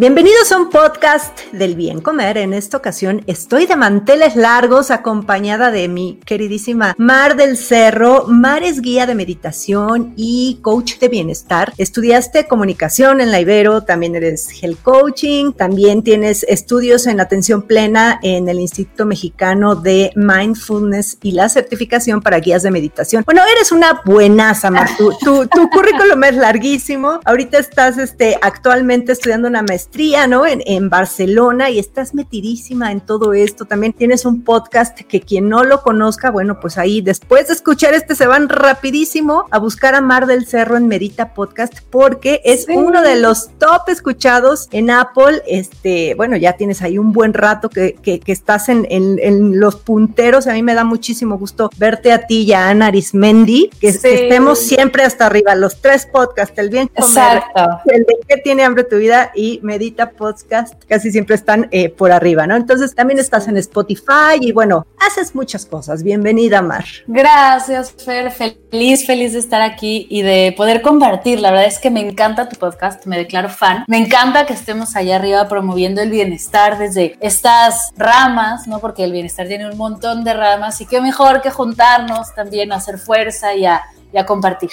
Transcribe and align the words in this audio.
Bienvenidos 0.00 0.50
a 0.50 0.56
un 0.56 0.70
podcast 0.70 1.38
del 1.52 1.74
bien 1.74 2.00
comer. 2.00 2.38
En 2.38 2.54
esta 2.54 2.78
ocasión 2.78 3.22
estoy 3.26 3.66
de 3.66 3.76
manteles 3.76 4.34
largos 4.34 4.90
acompañada 4.90 5.70
de 5.70 5.88
mi 5.88 6.18
queridísima 6.24 6.94
Mar 6.96 7.36
del 7.36 7.58
Cerro. 7.58 8.24
Mar 8.26 8.62
es 8.62 8.80
guía 8.80 9.04
de 9.04 9.14
meditación 9.14 10.14
y 10.16 10.58
coach 10.62 10.98
de 11.00 11.08
bienestar. 11.08 11.74
Estudiaste 11.76 12.48
comunicación 12.48 13.20
en 13.20 13.30
la 13.30 13.42
Ibero, 13.42 13.82
también 13.82 14.16
eres 14.16 14.48
health 14.62 14.80
coaching, 14.82 15.52
también 15.52 16.02
tienes 16.02 16.46
estudios 16.48 17.06
en 17.06 17.20
atención 17.20 17.60
plena 17.60 18.18
en 18.22 18.48
el 18.48 18.58
Instituto 18.58 19.04
Mexicano 19.04 19.74
de 19.76 20.12
Mindfulness 20.16 21.18
y 21.20 21.32
la 21.32 21.50
certificación 21.50 22.22
para 22.22 22.40
guías 22.40 22.62
de 22.62 22.70
meditación. 22.70 23.22
Bueno, 23.26 23.42
eres 23.54 23.70
una 23.70 24.00
buenaza, 24.06 24.70
Mar. 24.70 24.88
Tu, 24.96 25.12
tu, 25.18 25.46
tu 25.46 25.68
currículum 25.68 26.24
es 26.24 26.36
larguísimo. 26.36 27.20
Ahorita 27.26 27.58
estás 27.58 27.98
este, 27.98 28.38
actualmente 28.40 29.12
estudiando 29.12 29.46
una 29.46 29.60
maestría 29.60 29.89
¿no? 30.28 30.46
En, 30.46 30.62
en, 30.66 30.88
Barcelona 30.88 31.68
y 31.68 31.78
estás 31.78 32.14
metidísima 32.14 32.90
en 32.90 33.00
todo 33.00 33.34
esto. 33.34 33.64
También 33.64 33.92
tienes 33.92 34.24
un 34.24 34.42
podcast 34.44 34.98
que 35.00 35.20
quien 35.20 35.48
no 35.48 35.62
lo 35.62 35.82
conozca, 35.82 36.30
bueno, 36.30 36.58
pues 36.58 36.78
ahí 36.78 37.00
después 37.00 37.48
de 37.48 37.54
escuchar 37.54 37.92
este 37.94 38.14
se 38.14 38.26
van 38.26 38.48
rapidísimo 38.48 39.46
a 39.50 39.58
buscar 39.58 39.94
a 39.94 40.00
Mar 40.00 40.26
del 40.26 40.46
Cerro 40.46 40.76
en 40.76 40.86
Medita 40.86 41.34
Podcast 41.34 41.80
porque 41.90 42.40
es 42.44 42.66
uno 42.68 43.02
de 43.02 43.20
los 43.20 43.50
top 43.58 43.88
escuchados 43.88 44.68
en 44.72 44.90
Apple. 44.90 45.42
Este, 45.46 46.14
bueno, 46.14 46.36
ya 46.36 46.54
tienes 46.54 46.82
ahí 46.82 46.96
un 46.96 47.12
buen 47.12 47.34
rato 47.34 47.68
que, 47.68 47.94
que, 47.94 48.20
que 48.20 48.32
estás 48.32 48.68
en, 48.68 48.86
en, 48.90 49.18
en, 49.20 49.60
los 49.60 49.76
punteros. 49.76 50.46
A 50.46 50.54
mí 50.54 50.62
me 50.62 50.74
da 50.74 50.84
muchísimo 50.84 51.36
gusto 51.36 51.70
verte 51.76 52.12
a 52.12 52.26
ti 52.26 52.42
y 52.42 52.52
a 52.52 52.68
Ana 52.68 52.86
Arismendi, 52.86 53.70
que, 53.80 53.92
sí. 53.92 54.00
que 54.00 54.14
estemos 54.22 54.60
siempre 54.60 55.02
hasta 55.02 55.26
arriba. 55.26 55.54
Los 55.54 55.80
tres 55.80 56.06
podcasts, 56.06 56.58
el 56.58 56.70
bien 56.70 56.88
comer, 56.88 57.08
Exacto. 57.08 57.80
el 57.86 58.04
de 58.04 58.18
qué 58.26 58.36
tiene 58.38 58.64
hambre 58.64 58.84
tu 58.84 58.96
vida 58.96 59.30
y 59.34 59.60
Medita 59.80 60.10
Podcast, 60.10 60.84
casi 60.86 61.10
siempre 61.10 61.34
están 61.34 61.66
eh, 61.70 61.88
por 61.88 62.12
arriba, 62.12 62.46
¿no? 62.46 62.54
Entonces 62.54 62.94
también 62.94 63.18
estás 63.18 63.48
en 63.48 63.56
Spotify 63.56 64.36
y 64.38 64.52
bueno, 64.52 64.86
haces 64.98 65.34
muchas 65.34 65.64
cosas. 65.64 66.02
Bienvenida, 66.02 66.60
Mar. 66.60 66.84
Gracias, 67.06 67.90
Fer. 68.04 68.30
Feliz, 68.30 69.06
feliz 69.06 69.32
de 69.32 69.38
estar 69.38 69.62
aquí 69.62 70.06
y 70.10 70.20
de 70.20 70.52
poder 70.54 70.82
compartir. 70.82 71.40
La 71.40 71.50
verdad 71.50 71.66
es 71.66 71.78
que 71.78 71.88
me 71.88 72.00
encanta 72.00 72.46
tu 72.46 72.56
podcast, 72.56 73.06
me 73.06 73.16
declaro 73.16 73.48
fan. 73.48 73.84
Me 73.88 73.96
encanta 73.96 74.44
que 74.44 74.52
estemos 74.52 74.96
allá 74.96 75.16
arriba 75.16 75.48
promoviendo 75.48 76.02
el 76.02 76.10
bienestar 76.10 76.76
desde 76.76 77.16
estas 77.20 77.90
ramas, 77.96 78.68
¿no? 78.68 78.80
Porque 78.80 79.04
el 79.04 79.12
bienestar 79.12 79.48
tiene 79.48 79.66
un 79.66 79.78
montón 79.78 80.24
de 80.24 80.34
ramas 80.34 80.78
y 80.82 80.86
qué 80.86 81.00
mejor 81.00 81.40
que 81.40 81.50
juntarnos 81.50 82.34
también 82.34 82.70
a 82.72 82.76
hacer 82.76 82.98
fuerza 82.98 83.54
y 83.54 83.64
a, 83.64 83.80
y 84.12 84.18
a 84.18 84.26
compartir. 84.26 84.72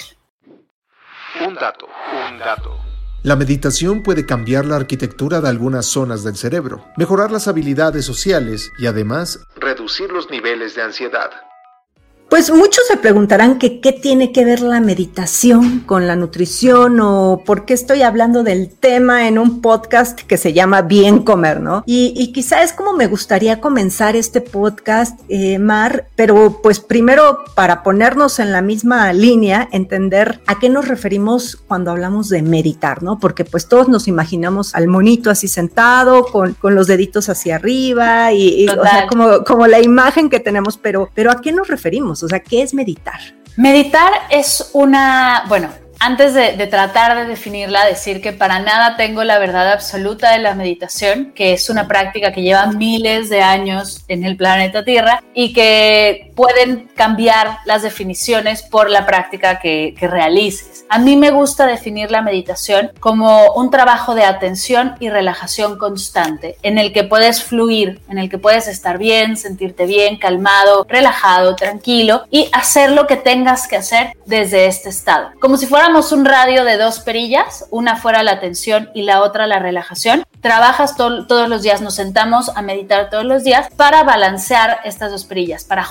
Un 1.46 1.54
dato, 1.54 1.88
un 2.30 2.38
dato. 2.38 2.77
La 3.24 3.34
meditación 3.34 4.04
puede 4.04 4.24
cambiar 4.24 4.64
la 4.64 4.76
arquitectura 4.76 5.40
de 5.40 5.48
algunas 5.48 5.86
zonas 5.86 6.22
del 6.22 6.36
cerebro, 6.36 6.84
mejorar 6.96 7.32
las 7.32 7.48
habilidades 7.48 8.04
sociales 8.04 8.70
y 8.78 8.86
además 8.86 9.40
reducir 9.56 10.12
los 10.12 10.30
niveles 10.30 10.76
de 10.76 10.82
ansiedad. 10.82 11.30
Pues 12.28 12.50
muchos 12.50 12.86
se 12.86 12.98
preguntarán 12.98 13.58
que 13.58 13.80
qué 13.80 13.90
tiene 13.90 14.32
que 14.32 14.44
ver 14.44 14.60
la 14.60 14.80
meditación 14.80 15.80
con 15.80 16.06
la 16.06 16.14
nutrición 16.14 17.00
o 17.00 17.42
por 17.42 17.64
qué 17.64 17.72
estoy 17.72 18.02
hablando 18.02 18.42
del 18.42 18.68
tema 18.68 19.28
en 19.28 19.38
un 19.38 19.62
podcast 19.62 20.20
que 20.20 20.36
se 20.36 20.52
llama 20.52 20.82
Bien 20.82 21.20
Comer, 21.20 21.62
¿no? 21.62 21.82
Y, 21.86 22.12
y 22.14 22.32
quizá 22.32 22.62
es 22.62 22.74
como 22.74 22.92
me 22.92 23.06
gustaría 23.06 23.62
comenzar 23.62 24.14
este 24.14 24.42
podcast, 24.42 25.18
eh, 25.30 25.58
Mar, 25.58 26.08
pero 26.16 26.60
pues 26.62 26.80
primero 26.80 27.38
para 27.54 27.82
ponernos 27.82 28.40
en 28.40 28.52
la 28.52 28.60
misma 28.60 29.10
línea, 29.14 29.66
entender 29.72 30.42
a 30.46 30.58
qué 30.58 30.68
nos 30.68 30.86
referimos 30.86 31.56
cuando 31.56 31.92
hablamos 31.92 32.28
de 32.28 32.42
meditar, 32.42 33.02
¿no? 33.02 33.18
Porque 33.18 33.46
pues 33.46 33.68
todos 33.68 33.88
nos 33.88 34.06
imaginamos 34.06 34.74
al 34.74 34.86
monito 34.86 35.30
así 35.30 35.48
sentado, 35.48 36.26
con, 36.26 36.52
con 36.52 36.74
los 36.74 36.88
deditos 36.88 37.30
hacia 37.30 37.56
arriba 37.56 38.34
y, 38.34 38.64
y 38.64 38.68
o 38.68 38.82
sea, 38.82 39.06
como, 39.06 39.44
como 39.44 39.66
la 39.66 39.80
imagen 39.80 40.28
que 40.28 40.40
tenemos, 40.40 40.76
pero, 40.76 41.08
pero 41.14 41.30
¿a 41.30 41.40
qué 41.40 41.52
nos 41.52 41.68
referimos? 41.68 42.17
O 42.22 42.28
sea, 42.28 42.40
¿qué 42.40 42.62
es 42.62 42.74
meditar? 42.74 43.20
Meditar 43.56 44.12
es 44.30 44.70
una, 44.72 45.44
bueno, 45.48 45.68
antes 46.00 46.32
de, 46.32 46.66
tratar 46.68 47.16
de 47.16 47.26
definirla, 47.26 47.84
decir 47.84 48.20
que 48.20 48.32
para 48.32 48.60
nada 48.60 48.96
tengo 48.96 49.24
la 49.24 49.38
verdad 49.38 49.72
absoluta 49.72 50.30
de 50.30 50.38
la 50.38 50.54
meditación, 50.54 51.32
que 51.32 51.52
es 51.52 51.68
una 51.70 51.88
práctica 51.88 52.32
que 52.32 52.42
lleva 52.42 52.66
miles 52.72 53.28
de 53.30 53.42
años 53.42 54.04
en 54.06 54.22
el 54.22 54.36
planeta 54.36 54.84
Tierra 54.84 55.24
y 55.34 55.52
que 55.52 56.27
pueden 56.38 56.88
cambiar 56.94 57.58
las 57.64 57.82
definiciones 57.82 58.62
por 58.62 58.88
la 58.90 59.06
práctica 59.06 59.58
que, 59.58 59.96
que 59.98 60.06
realices. 60.06 60.84
A 60.88 61.00
mí 61.00 61.16
me 61.16 61.32
gusta 61.32 61.66
definir 61.66 62.12
la 62.12 62.22
meditación 62.22 62.92
como 63.00 63.54
un 63.54 63.72
trabajo 63.72 64.14
de 64.14 64.22
atención 64.22 64.94
y 65.00 65.10
relajación 65.10 65.78
constante, 65.78 66.56
en 66.62 66.78
el 66.78 66.92
que 66.92 67.02
puedes 67.02 67.42
fluir, 67.42 68.00
en 68.08 68.18
el 68.18 68.30
que 68.30 68.38
puedes 68.38 68.68
estar 68.68 68.98
bien, 68.98 69.36
sentirte 69.36 69.84
bien, 69.84 70.16
calmado, 70.16 70.86
relajado, 70.88 71.56
tranquilo 71.56 72.22
y 72.30 72.48
hacer 72.52 72.92
lo 72.92 73.08
que 73.08 73.16
tengas 73.16 73.66
que 73.66 73.74
hacer 73.74 74.12
desde 74.24 74.66
este 74.66 74.90
estado. 74.90 75.30
Como 75.40 75.56
si 75.56 75.66
fuera 75.66 75.88
un 75.88 76.24
radio 76.24 76.64
de 76.64 76.76
dos 76.76 77.00
perillas, 77.00 77.66
una 77.70 77.96
fuera 77.96 78.22
la 78.22 78.30
atención 78.30 78.90
y 78.94 79.02
la 79.02 79.22
otra 79.22 79.48
la 79.48 79.58
relajación. 79.58 80.24
Trabajas 80.40 80.96
to 80.96 81.26
todos 81.26 81.48
los 81.48 81.62
días, 81.62 81.80
nos 81.80 81.96
sentamos 81.96 82.50
a 82.54 82.62
meditar 82.62 83.10
todos 83.10 83.24
los 83.24 83.42
días 83.42 83.68
para 83.76 84.04
balancear 84.04 84.78
estas 84.84 85.10
dos 85.10 85.24
perillas, 85.24 85.64
para 85.64 85.82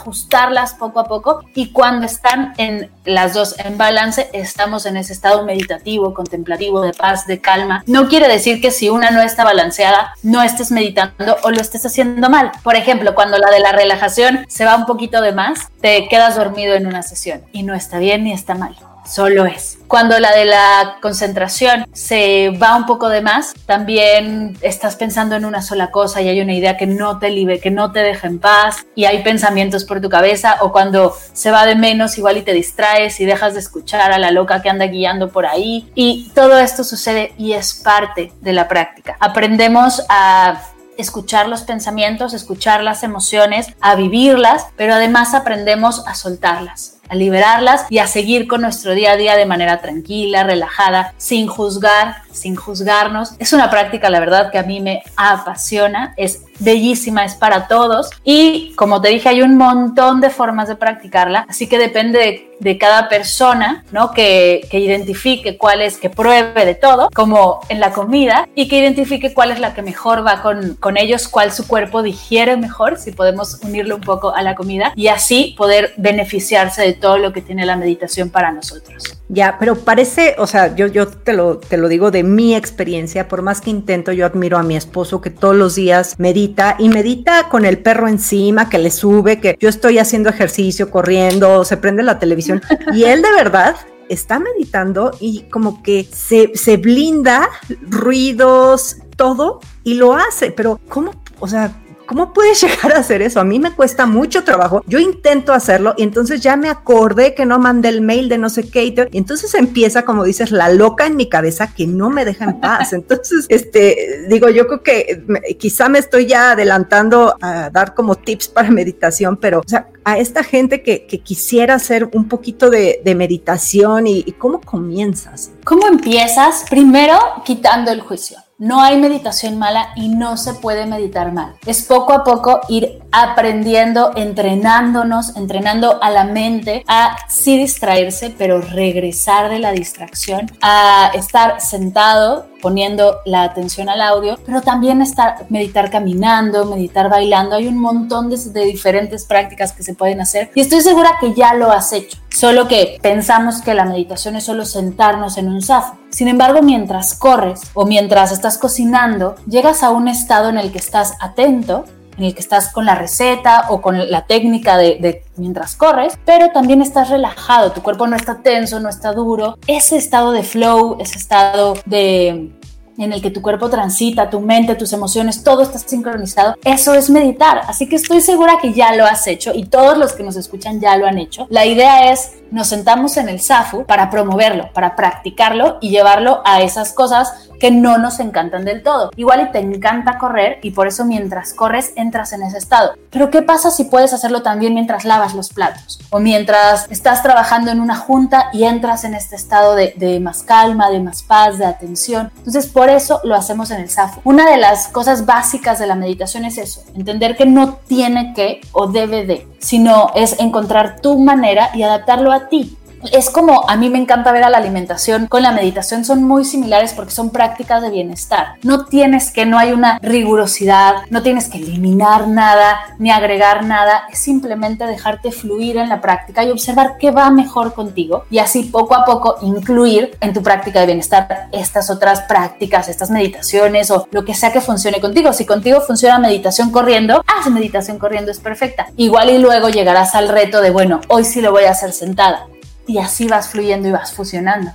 poco 0.79 0.99
a 0.99 1.05
poco 1.05 1.43
y 1.55 1.71
cuando 1.71 2.05
están 2.05 2.53
en 2.57 2.89
las 3.05 3.33
dos 3.33 3.55
en 3.59 3.77
balance, 3.77 4.29
estamos 4.33 4.85
en 4.85 4.97
ese 4.97 5.13
estado 5.13 5.43
meditativo, 5.45 6.13
contemplativo, 6.13 6.81
de 6.81 6.93
paz, 6.93 7.25
de 7.25 7.39
calma. 7.39 7.83
No 7.87 8.07
quiere 8.07 8.27
decir 8.27 8.61
que 8.61 8.71
si 8.71 8.89
una 8.89 9.11
no 9.11 9.21
está 9.21 9.43
balanceada, 9.43 10.13
no 10.23 10.43
estés 10.43 10.71
meditando 10.71 11.37
o 11.43 11.49
lo 11.49 11.59
estés 11.59 11.85
haciendo 11.85 12.29
mal. 12.29 12.51
Por 12.63 12.75
ejemplo, 12.75 13.15
cuando 13.15 13.37
la 13.37 13.49
de 13.49 13.59
la 13.59 13.71
relajación 13.71 14.45
se 14.47 14.65
va 14.65 14.75
un 14.75 14.85
poquito 14.85 15.21
de 15.21 15.31
más, 15.31 15.69
te 15.81 16.07
quedas 16.07 16.35
dormido 16.35 16.75
en 16.75 16.85
una 16.85 17.01
sesión 17.01 17.41
y 17.51 17.63
no 17.63 17.73
está 17.73 17.97
bien 17.99 18.23
ni 18.23 18.33
está 18.33 18.55
mal 18.55 18.75
solo 19.07 19.45
es. 19.45 19.79
Cuando 19.87 20.19
la 20.19 20.35
de 20.35 20.45
la 20.45 20.97
concentración 21.01 21.87
se 21.93 22.49
va 22.61 22.75
un 22.75 22.85
poco 22.85 23.07
de 23.07 23.21
más, 23.21 23.53
también 23.65 24.57
estás 24.61 24.97
pensando 24.97 25.35
en 25.35 25.45
una 25.45 25.61
sola 25.61 25.91
cosa 25.91 26.21
y 26.21 26.27
hay 26.27 26.41
una 26.41 26.53
idea 26.53 26.75
que 26.75 26.87
no 26.87 27.19
te 27.19 27.29
libre, 27.29 27.59
que 27.59 27.71
no 27.71 27.91
te 27.91 27.99
deja 27.99 28.27
en 28.27 28.39
paz 28.39 28.85
y 28.95 29.05
hay 29.05 29.23
pensamientos 29.23 29.85
por 29.85 30.01
tu 30.01 30.09
cabeza 30.09 30.57
o 30.61 30.71
cuando 30.71 31.15
se 31.33 31.51
va 31.51 31.65
de 31.65 31.75
menos 31.75 32.17
igual 32.17 32.37
y 32.37 32.41
te 32.41 32.53
distraes 32.53 33.19
y 33.21 33.25
dejas 33.25 33.53
de 33.53 33.61
escuchar 33.61 34.11
a 34.11 34.19
la 34.19 34.31
loca 34.31 34.61
que 34.61 34.69
anda 34.69 34.87
guiando 34.87 35.29
por 35.29 35.45
ahí 35.45 35.89
y 35.95 36.29
todo 36.35 36.57
esto 36.57 36.83
sucede 36.83 37.33
y 37.37 37.53
es 37.53 37.73
parte 37.75 38.33
de 38.41 38.53
la 38.53 38.67
práctica. 38.67 39.15
Aprendemos 39.19 40.03
a 40.09 40.61
escuchar 40.97 41.47
los 41.47 41.61
pensamientos, 41.61 42.33
escuchar 42.33 42.83
las 42.83 43.03
emociones, 43.03 43.67
a 43.79 43.95
vivirlas, 43.95 44.67
pero 44.75 44.95
además 44.95 45.33
aprendemos 45.33 46.03
a 46.07 46.15
soltarlas. 46.15 46.96
A 47.09 47.15
liberarlas 47.15 47.85
y 47.89 47.99
a 47.99 48.07
seguir 48.07 48.47
con 48.47 48.61
nuestro 48.61 48.93
día 48.93 49.11
a 49.11 49.17
día 49.17 49.35
de 49.35 49.45
manera 49.45 49.79
tranquila, 49.81 50.43
relajada, 50.43 51.13
sin 51.17 51.47
juzgar, 51.47 52.15
sin 52.31 52.55
juzgarnos. 52.55 53.33
Es 53.39 53.53
una 53.53 53.69
práctica, 53.69 54.09
la 54.09 54.19
verdad, 54.19 54.51
que 54.51 54.59
a 54.59 54.63
mí 54.63 54.79
me 54.79 55.03
apasiona, 55.15 56.13
es 56.17 56.41
bellísima, 56.59 57.25
es 57.25 57.35
para 57.35 57.67
todos 57.67 58.09
y 58.23 58.73
como 58.75 59.01
te 59.01 59.09
dije, 59.09 59.29
hay 59.29 59.41
un 59.41 59.57
montón 59.57 60.21
de 60.21 60.29
formas 60.29 60.67
de 60.67 60.75
practicarla, 60.75 61.45
así 61.49 61.67
que 61.67 61.77
depende 61.77 62.49
de, 62.59 62.77
cada 62.77 63.07
persona, 63.07 63.85
¿no? 63.91 64.11
Que, 64.11 64.67
que, 64.69 64.79
identifique 64.79 65.57
cuál 65.57 65.81
es, 65.81 65.97
que 65.97 66.09
pruebe 66.09 66.65
de 66.65 66.75
todo, 66.75 67.09
como 67.13 67.59
en 67.69 67.79
la 67.79 67.91
comida, 67.91 68.47
y 68.55 68.67
que 68.67 68.79
identifique 68.79 69.33
cuál 69.33 69.51
es 69.51 69.59
la 69.59 69.73
que 69.73 69.81
mejor 69.81 70.25
va 70.25 70.41
con, 70.41 70.75
con 70.75 70.97
ellos, 70.97 71.27
cuál 71.27 71.51
su 71.51 71.67
cuerpo 71.67 72.03
digiere 72.03 72.57
mejor, 72.57 72.97
si 72.97 73.11
podemos 73.11 73.59
unirlo 73.63 73.95
un 73.95 74.01
poco 74.01 74.33
a 74.33 74.41
la 74.41 74.55
comida, 74.55 74.93
y 74.95 75.07
así 75.07 75.55
poder 75.57 75.93
beneficiarse 75.97 76.81
de 76.81 76.93
todo 76.99 77.17
lo 77.17 77.33
que 77.33 77.41
tiene 77.41 77.65
la 77.65 77.77
meditación 77.77 78.29
para 78.29 78.51
nosotros. 78.51 79.17
Ya, 79.29 79.57
pero 79.59 79.75
parece, 79.75 80.35
o 80.37 80.47
sea, 80.47 80.75
yo, 80.75 80.87
yo 80.87 81.07
te, 81.07 81.33
lo, 81.33 81.57
te 81.57 81.77
lo 81.77 81.87
digo 81.87 82.11
de 82.11 82.23
mi 82.23 82.55
experiencia, 82.55 83.27
por 83.27 83.41
más 83.41 83.61
que 83.61 83.69
intento, 83.69 84.11
yo 84.11 84.25
admiro 84.25 84.57
a 84.57 84.63
mi 84.63 84.75
esposo 84.75 85.21
que 85.21 85.29
todos 85.29 85.55
los 85.55 85.75
días 85.75 86.15
medita 86.17 86.75
y 86.79 86.89
medita 86.89 87.49
con 87.49 87.65
el 87.65 87.79
perro 87.79 88.07
encima, 88.07 88.69
que 88.69 88.79
le 88.79 88.91
sube, 88.91 89.39
que 89.39 89.57
yo 89.59 89.69
estoy 89.69 89.99
haciendo 89.99 90.29
ejercicio, 90.29 90.89
corriendo, 90.91 91.65
se 91.65 91.77
prende 91.77 92.03
la 92.03 92.19
televisión 92.19 92.61
y 92.93 93.03
él 93.03 93.21
de 93.21 93.31
verdad 93.33 93.75
está 94.09 94.39
meditando 94.39 95.11
y 95.19 95.43
como 95.49 95.83
que 95.83 96.07
se, 96.11 96.51
se 96.55 96.77
blinda 96.77 97.49
ruidos, 97.81 98.97
todo 99.15 99.59
y 99.83 99.95
lo 99.95 100.13
hace, 100.13 100.51
pero 100.51 100.79
¿cómo? 100.87 101.11
O 101.39 101.47
sea, 101.47 101.73
¿Cómo 102.07 102.33
puedes 102.33 102.61
llegar 102.63 102.93
a 102.93 102.99
hacer 102.99 103.21
eso? 103.21 103.39
A 103.39 103.43
mí 103.43 103.59
me 103.59 103.71
cuesta 103.71 104.05
mucho 104.05 104.43
trabajo. 104.43 104.83
Yo 104.87 104.99
intento 104.99 105.53
hacerlo 105.53 105.93
y 105.97 106.03
entonces 106.03 106.41
ya 106.41 106.55
me 106.55 106.69
acordé 106.69 107.35
que 107.35 107.45
no 107.45 107.59
mandé 107.59 107.89
el 107.89 108.01
mail 108.01 108.29
de 108.29 108.37
no 108.37 108.49
sé 108.49 108.69
qué. 108.69 108.85
Y 108.85 108.95
entonces 109.17 109.53
empieza, 109.53 110.05
como 110.05 110.23
dices, 110.23 110.51
la 110.51 110.69
loca 110.69 111.05
en 111.05 111.15
mi 111.15 111.29
cabeza 111.29 111.73
que 111.73 111.85
no 111.85 112.09
me 112.09 112.25
deja 112.25 112.45
en 112.45 112.59
paz. 112.59 112.93
Entonces, 112.97 113.45
este, 113.49 114.25
digo, 114.29 114.49
yo 114.49 114.67
creo 114.67 114.81
que 114.81 115.23
quizá 115.59 115.89
me 115.89 115.99
estoy 115.99 116.25
ya 116.25 116.51
adelantando 116.51 117.35
a 117.41 117.69
dar 117.69 117.93
como 117.93 118.15
tips 118.15 118.47
para 118.47 118.69
meditación, 118.71 119.37
pero, 119.37 119.59
o 119.59 119.67
sea, 119.67 119.89
a 120.03 120.17
esta 120.17 120.43
gente 120.43 120.81
que, 120.81 121.05
quisiera 121.23 121.75
hacer 121.75 122.09
un 122.13 122.29
poquito 122.29 122.69
de, 122.69 123.01
meditación 123.17 124.07
y 124.07 124.23
cómo 124.33 124.61
comienzas. 124.61 125.51
¿Cómo 125.63 125.87
empiezas? 125.87 126.65
Primero, 126.69 127.17
quitando 127.43 127.91
el 127.91 128.01
juicio. 128.01 128.37
No 128.59 128.81
hay 128.81 128.97
meditación 128.97 129.59
mala 129.59 129.89
y 129.95 130.09
no 130.09 130.35
se 130.35 130.55
puede 130.55 130.87
meditar 130.87 131.31
mal. 131.31 131.53
Es 131.67 131.83
poco 131.83 132.11
a 132.11 132.23
poco 132.23 132.61
ir 132.69 133.03
aprendiendo, 133.11 134.13
entrenándonos, 134.15 135.35
entrenando 135.35 136.01
a 136.01 136.09
la 136.09 136.23
mente 136.23 136.83
a 136.87 137.17
sí 137.29 137.55
distraerse, 137.55 138.33
pero 138.35 138.59
regresar 138.59 139.51
de 139.51 139.59
la 139.59 139.71
distracción, 139.73 140.51
a 140.63 141.11
estar 141.13 141.61
sentado 141.61 142.47
poniendo 142.61 143.17
la 143.25 143.43
atención 143.43 143.89
al 143.89 144.01
audio, 144.01 144.37
pero 144.45 144.61
también 144.61 145.01
estar, 145.01 145.45
meditar 145.49 145.89
caminando, 145.89 146.65
meditar 146.65 147.09
bailando. 147.09 147.55
Hay 147.55 147.67
un 147.67 147.77
montón 147.77 148.29
de, 148.29 148.65
diferentes 148.65 149.25
prácticas 149.25 149.73
que 149.73 149.83
se 149.83 149.93
pueden 149.93 150.21
hacer 150.21 150.51
y 150.55 150.61
estoy 150.61 150.81
segura 150.81 151.17
que 151.19 151.33
ya 151.33 151.53
lo 151.53 151.71
has 151.71 151.93
hecho. 151.93 152.17
Solo 152.29 152.67
que 152.67 152.99
pensamos 153.01 153.61
que 153.61 153.73
la 153.73 153.85
meditación 153.85 154.35
es 154.35 154.43
solo 154.43 154.65
sentarnos 154.65 155.37
en 155.37 155.47
un 155.47 155.61
zafo. 155.61 155.97
Sin 156.09 156.27
embargo, 156.27 156.61
mientras 156.61 157.15
corres 157.15 157.61
o 157.73 157.85
mientras 157.85 158.31
estás 158.31 158.57
cocinando, 158.57 159.35
llegas 159.47 159.83
a 159.83 159.89
un 159.89 160.07
estado 160.07 160.49
en 160.49 160.57
el 160.57 160.71
que 160.71 160.77
estás 160.77 161.15
atento 161.19 161.85
en 162.17 162.23
el 162.23 162.33
que 162.33 162.41
estás 162.41 162.71
con 162.71 162.85
la 162.85 162.95
receta 162.95 163.65
o 163.69 163.81
con 163.81 164.09
la 164.09 164.25
técnica 164.25 164.77
de, 164.77 165.23
mientras 165.35 165.75
corres, 165.75 166.17
pero 166.25 166.51
también 166.51 166.81
estás 166.81 167.09
relajado, 167.09 167.71
tu 167.71 167.81
cuerpo 167.81 168.07
no 168.07 168.15
está 168.15 168.41
tenso, 168.41 168.79
no 168.79 168.89
está 168.89 169.13
duro. 169.13 169.57
Ese 169.67 169.97
estado 169.97 170.31
de 170.31 170.43
flow, 170.43 170.97
ese 170.99 171.17
estado 171.17 171.75
de 171.85 172.51
en 172.97 173.13
el 173.13 173.21
que 173.21 173.31
tu 173.31 173.41
cuerpo 173.41 173.69
transita, 173.69 174.29
tu 174.29 174.39
mente, 174.39 174.75
tus 174.75 174.93
emociones, 174.93 175.43
todo 175.43 175.61
está 175.61 175.77
sincronizado, 175.79 176.55
eso 176.63 176.93
es 176.93 177.09
meditar. 177.09 177.61
Así 177.67 177.87
que 177.87 177.95
estoy 177.95 178.21
segura 178.21 178.57
que 178.61 178.73
ya 178.73 178.95
lo 178.95 179.05
has 179.05 179.27
hecho 179.27 179.51
y 179.53 179.65
todos 179.65 179.97
los 179.97 180.13
que 180.13 180.23
nos 180.23 180.35
escuchan 180.35 180.79
ya 180.79 180.97
lo 180.97 181.07
han 181.07 181.17
hecho. 181.17 181.47
La 181.49 181.65
idea 181.65 182.11
es, 182.11 182.33
nos 182.51 182.67
sentamos 182.67 183.17
en 183.17 183.29
el 183.29 183.41
SAFU 183.41 183.85
para 183.85 184.09
promoverlo, 184.09 184.71
para 184.73 184.95
practicarlo 184.95 185.77
y 185.81 185.89
llevarlo 185.89 186.41
a 186.45 186.61
esas 186.61 186.93
cosas 186.93 187.49
que 187.59 187.71
no 187.71 187.97
nos 187.97 188.19
encantan 188.19 188.65
del 188.65 188.83
todo. 188.83 189.11
Igual 189.15 189.47
y 189.49 189.51
te 189.51 189.59
encanta 189.59 190.17
correr 190.17 190.59
y 190.61 190.71
por 190.71 190.87
eso 190.87 191.05
mientras 191.05 191.53
corres 191.53 191.93
entras 191.95 192.31
en 192.33 192.43
ese 192.43 192.57
estado. 192.57 192.93
Pero 193.09 193.29
¿qué 193.29 193.41
pasa 193.41 193.71
si 193.71 193.85
puedes 193.85 194.13
hacerlo 194.13 194.43
también 194.43 194.73
mientras 194.73 195.05
lavas 195.05 195.33
los 195.33 195.49
platos? 195.49 195.99
O 196.09 196.19
mientras 196.19 196.89
estás 196.89 197.23
trabajando 197.23 197.71
en 197.71 197.81
una 197.81 197.95
junta 197.95 198.49
y 198.53 198.63
entras 198.63 199.03
en 199.03 199.15
este 199.15 199.35
estado 199.35 199.75
de, 199.75 199.93
de 199.97 200.19
más 200.19 200.43
calma, 200.43 200.89
de 200.89 200.99
más 200.99 201.23
paz, 201.23 201.57
de 201.57 201.65
atención. 201.65 202.31
Entonces 202.37 202.67
por 202.67 202.86
eso 202.91 203.19
lo 203.23 203.35
hacemos 203.35 203.71
en 203.71 203.81
el 203.81 203.89
SAFO. 203.89 204.21
Una 204.23 204.49
de 204.49 204.57
las 204.57 204.87
cosas 204.87 205.25
básicas 205.25 205.79
de 205.79 205.87
la 205.87 205.95
meditación 205.95 206.45
es 206.45 206.57
eso, 206.57 206.83
entender 206.95 207.35
que 207.35 207.45
no 207.45 207.79
tiene 207.87 208.33
que 208.33 208.61
o 208.71 208.87
debe 208.87 209.25
de, 209.25 209.47
sino 209.59 210.11
es 210.15 210.39
encontrar 210.39 211.01
tu 211.01 211.17
manera 211.19 211.71
y 211.73 211.83
adaptarlo 211.83 212.31
a 212.31 212.47
ti 212.47 212.76
es 213.11 213.29
como 213.29 213.69
a 213.69 213.75
mí 213.75 213.89
me 213.89 213.99
encanta 213.99 214.31
ver 214.31 214.43
a 214.43 214.49
la 214.49 214.57
alimentación 214.57 215.27
con 215.27 215.43
la 215.43 215.51
meditación, 215.51 216.05
son 216.05 216.23
muy 216.23 216.45
similares 216.45 216.93
porque 216.93 217.11
son 217.11 217.29
prácticas 217.29 217.81
de 217.81 217.89
bienestar. 217.89 218.55
No 218.63 218.85
tienes 218.85 219.31
que, 219.31 219.45
no 219.45 219.57
hay 219.57 219.71
una 219.71 219.99
rigurosidad, 220.01 220.95
no 221.09 221.21
tienes 221.21 221.49
que 221.49 221.57
eliminar 221.57 222.27
nada 222.27 222.79
ni 222.99 223.11
agregar 223.11 223.65
nada, 223.65 224.03
es 224.11 224.19
simplemente 224.19 224.85
dejarte 224.85 225.31
fluir 225.31 225.77
en 225.77 225.89
la 225.89 226.01
práctica 226.01 226.43
y 226.43 226.51
observar 226.51 226.97
qué 226.99 227.11
va 227.11 227.29
mejor 227.29 227.73
contigo 227.73 228.25
y 228.29 228.39
así 228.39 228.63
poco 228.63 228.95
a 228.95 229.05
poco 229.05 229.37
incluir 229.41 230.17
en 230.19 230.33
tu 230.33 230.41
práctica 230.41 230.79
de 230.79 230.87
bienestar 230.87 231.49
estas 231.51 231.89
otras 231.89 232.21
prácticas, 232.21 232.89
estas 232.89 233.09
meditaciones 233.09 233.91
o 233.91 234.07
lo 234.11 234.25
que 234.25 234.33
sea 234.33 234.51
que 234.51 234.61
funcione 234.61 234.99
contigo. 234.99 235.33
Si 235.33 235.45
contigo 235.45 235.81
funciona 235.81 236.19
meditación 236.19 236.71
corriendo, 236.71 237.23
haz 237.27 237.49
meditación 237.49 237.99
corriendo, 237.99 238.31
es 238.31 238.39
perfecta. 238.39 238.87
Igual 238.97 239.29
y 239.29 239.37
luego 239.37 239.69
llegarás 239.69 240.15
al 240.15 240.29
reto 240.29 240.61
de, 240.61 240.71
bueno, 240.71 241.01
hoy 241.07 241.23
sí 241.23 241.41
lo 241.41 241.51
voy 241.51 241.65
a 241.65 241.71
hacer 241.71 241.91
sentada 241.91 242.47
y 242.87 242.97
así 242.99 243.27
vas 243.27 243.49
fluyendo 243.49 243.87
y 243.87 243.91
vas 243.91 244.13
fusionando. 244.13 244.71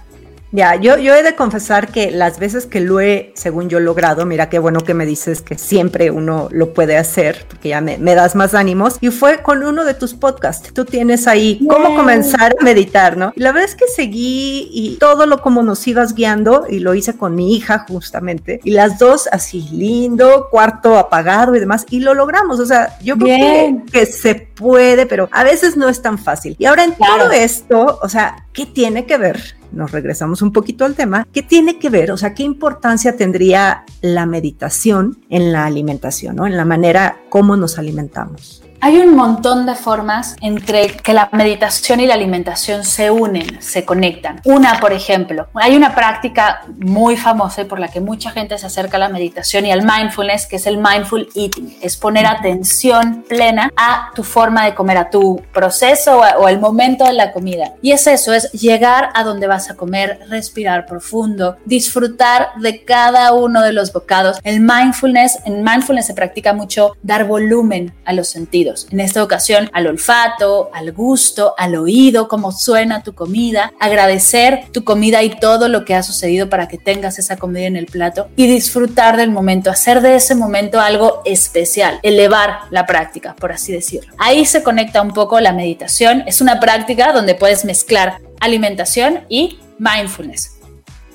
Ya, 0.54 0.76
yo, 0.76 0.98
yo 0.98 1.14
he 1.14 1.22
de 1.22 1.34
confesar 1.34 1.88
que 1.88 2.10
las 2.10 2.38
veces 2.38 2.66
que 2.66 2.80
lo 2.80 3.00
he, 3.00 3.32
según 3.34 3.70
yo, 3.70 3.80
logrado, 3.80 4.26
mira 4.26 4.50
qué 4.50 4.58
bueno 4.58 4.80
que 4.80 4.92
me 4.92 5.06
dices 5.06 5.40
que 5.40 5.56
siempre 5.56 6.10
uno 6.10 6.48
lo 6.50 6.74
puede 6.74 6.98
hacer, 6.98 7.46
porque 7.48 7.70
ya 7.70 7.80
me, 7.80 7.96
das 8.14 8.34
más 8.34 8.52
ánimos, 8.52 8.98
y 9.00 9.08
fue 9.08 9.42
con 9.42 9.64
uno 9.64 9.86
de 9.86 9.94
tus 9.94 10.12
podcasts. 10.12 10.74
Tú 10.74 10.84
tienes 10.84 11.26
ahí 11.26 11.66
cómo 11.66 11.96
comenzar 11.96 12.54
a 12.60 12.62
meditar, 12.62 13.16
¿no? 13.16 13.32
Y 13.34 13.40
la 13.40 13.52
verdad 13.52 13.70
es 13.70 13.74
que 13.74 13.86
seguí 13.86 14.68
y 14.70 14.98
todo 14.98 15.24
lo 15.24 15.40
como 15.40 15.62
nos 15.62 15.86
ibas 15.88 16.14
guiando, 16.14 16.66
y 16.68 16.80
lo 16.80 16.94
hice 16.94 17.16
con 17.16 17.34
mi 17.34 17.56
hija 17.56 17.86
justamente, 17.88 18.60
y 18.62 18.72
las 18.72 18.98
dos 18.98 19.30
así 19.32 19.66
lindo, 19.72 20.48
cuarto 20.50 20.98
apagado 20.98 21.56
y 21.56 21.60
demás, 21.60 21.86
y 21.88 22.00
lo 22.00 22.12
logramos. 22.12 22.60
O 22.60 22.66
sea, 22.66 22.98
yo 23.00 23.16
creo 23.16 23.82
que, 23.90 24.04
se 24.04 24.34
puede, 24.34 25.06
pero 25.06 25.30
a 25.32 25.44
veces 25.44 25.78
no 25.78 25.88
es 25.88 26.02
tan 26.02 26.18
fácil. 26.18 26.56
Y 26.58 26.66
ahora 26.66 26.84
en 26.84 26.94
todo 26.94 27.30
esto, 27.30 27.98
o 28.02 28.08
sea, 28.10 28.44
¿qué 28.52 28.66
tiene 28.66 29.06
que 29.06 29.16
ver 29.16 29.61
nos 29.72 29.90
regresamos 29.90 30.42
un 30.42 30.52
poquito 30.52 30.84
al 30.84 30.94
tema, 30.94 31.26
¿qué 31.32 31.42
tiene 31.42 31.78
que 31.78 31.90
ver? 31.90 32.12
O 32.12 32.16
sea, 32.16 32.34
¿qué 32.34 32.42
importancia 32.42 33.16
tendría 33.16 33.84
la 34.00 34.26
meditación 34.26 35.18
en 35.28 35.52
la 35.52 35.66
alimentación, 35.66 36.36
¿no? 36.36 36.46
en 36.46 36.56
la 36.56 36.64
manera 36.64 37.20
como 37.28 37.56
nos 37.56 37.78
alimentamos? 37.78 38.61
Hay 38.84 38.96
un 38.98 39.14
montón 39.14 39.64
de 39.64 39.76
formas 39.76 40.34
entre 40.40 40.88
que 40.88 41.14
la 41.14 41.28
meditación 41.30 42.00
y 42.00 42.06
la 42.08 42.14
alimentación 42.14 42.82
se 42.82 43.12
unen, 43.12 43.62
se 43.62 43.84
conectan. 43.84 44.40
Una, 44.44 44.80
por 44.80 44.92
ejemplo, 44.92 45.46
hay 45.54 45.76
una 45.76 45.94
práctica 45.94 46.62
muy 46.78 47.16
famosa 47.16 47.62
y 47.62 47.66
por 47.66 47.78
la 47.78 47.86
que 47.86 48.00
mucha 48.00 48.32
gente 48.32 48.58
se 48.58 48.66
acerca 48.66 48.96
a 48.96 48.98
la 48.98 49.08
meditación 49.08 49.66
y 49.66 49.70
al 49.70 49.82
mindfulness, 49.86 50.48
que 50.48 50.56
es 50.56 50.66
el 50.66 50.78
mindful 50.78 51.28
eating. 51.36 51.78
Es 51.80 51.96
poner 51.96 52.26
atención 52.26 53.24
plena 53.28 53.70
a 53.76 54.10
tu 54.16 54.24
forma 54.24 54.64
de 54.64 54.74
comer, 54.74 54.96
a 54.96 55.10
tu 55.10 55.40
proceso 55.52 56.20
o 56.40 56.48
el 56.48 56.58
momento 56.58 57.04
de 57.04 57.12
la 57.12 57.30
comida. 57.30 57.74
Y 57.82 57.92
es 57.92 58.08
eso, 58.08 58.34
es 58.34 58.50
llegar 58.50 59.10
a 59.14 59.22
donde 59.22 59.46
vas 59.46 59.70
a 59.70 59.76
comer, 59.76 60.18
respirar 60.28 60.86
profundo, 60.86 61.56
disfrutar 61.66 62.48
de 62.56 62.84
cada 62.84 63.32
uno 63.32 63.62
de 63.62 63.72
los 63.72 63.92
bocados. 63.92 64.40
El 64.42 64.58
mindfulness, 64.58 65.38
en 65.44 65.62
mindfulness 65.62 66.06
se 66.06 66.14
practica 66.14 66.52
mucho 66.52 66.96
dar 67.04 67.28
volumen 67.28 67.94
a 68.04 68.12
los 68.12 68.26
sentidos 68.26 68.71
en 68.90 69.00
esta 69.00 69.22
ocasión 69.22 69.70
al 69.72 69.86
olfato, 69.86 70.70
al 70.72 70.92
gusto, 70.92 71.54
al 71.58 71.74
oído, 71.76 72.28
cómo 72.28 72.52
suena 72.52 73.02
tu 73.02 73.14
comida, 73.14 73.72
agradecer 73.80 74.64
tu 74.72 74.84
comida 74.84 75.22
y 75.22 75.30
todo 75.38 75.68
lo 75.68 75.84
que 75.84 75.94
ha 75.94 76.02
sucedido 76.02 76.48
para 76.48 76.68
que 76.68 76.78
tengas 76.78 77.18
esa 77.18 77.36
comida 77.36 77.66
en 77.66 77.76
el 77.76 77.86
plato 77.86 78.28
y 78.36 78.46
disfrutar 78.46 79.16
del 79.16 79.30
momento, 79.30 79.70
hacer 79.70 80.00
de 80.00 80.16
ese 80.16 80.34
momento 80.34 80.80
algo 80.80 81.22
especial, 81.24 81.98
elevar 82.02 82.60
la 82.70 82.86
práctica, 82.86 83.34
por 83.36 83.52
así 83.52 83.72
decirlo. 83.72 84.12
Ahí 84.18 84.44
se 84.44 84.62
conecta 84.62 85.02
un 85.02 85.12
poco 85.12 85.40
la 85.40 85.52
meditación, 85.52 86.24
es 86.26 86.40
una 86.40 86.60
práctica 86.60 87.12
donde 87.12 87.34
puedes 87.34 87.64
mezclar 87.64 88.18
alimentación 88.40 89.20
y 89.28 89.58
mindfulness. 89.78 90.61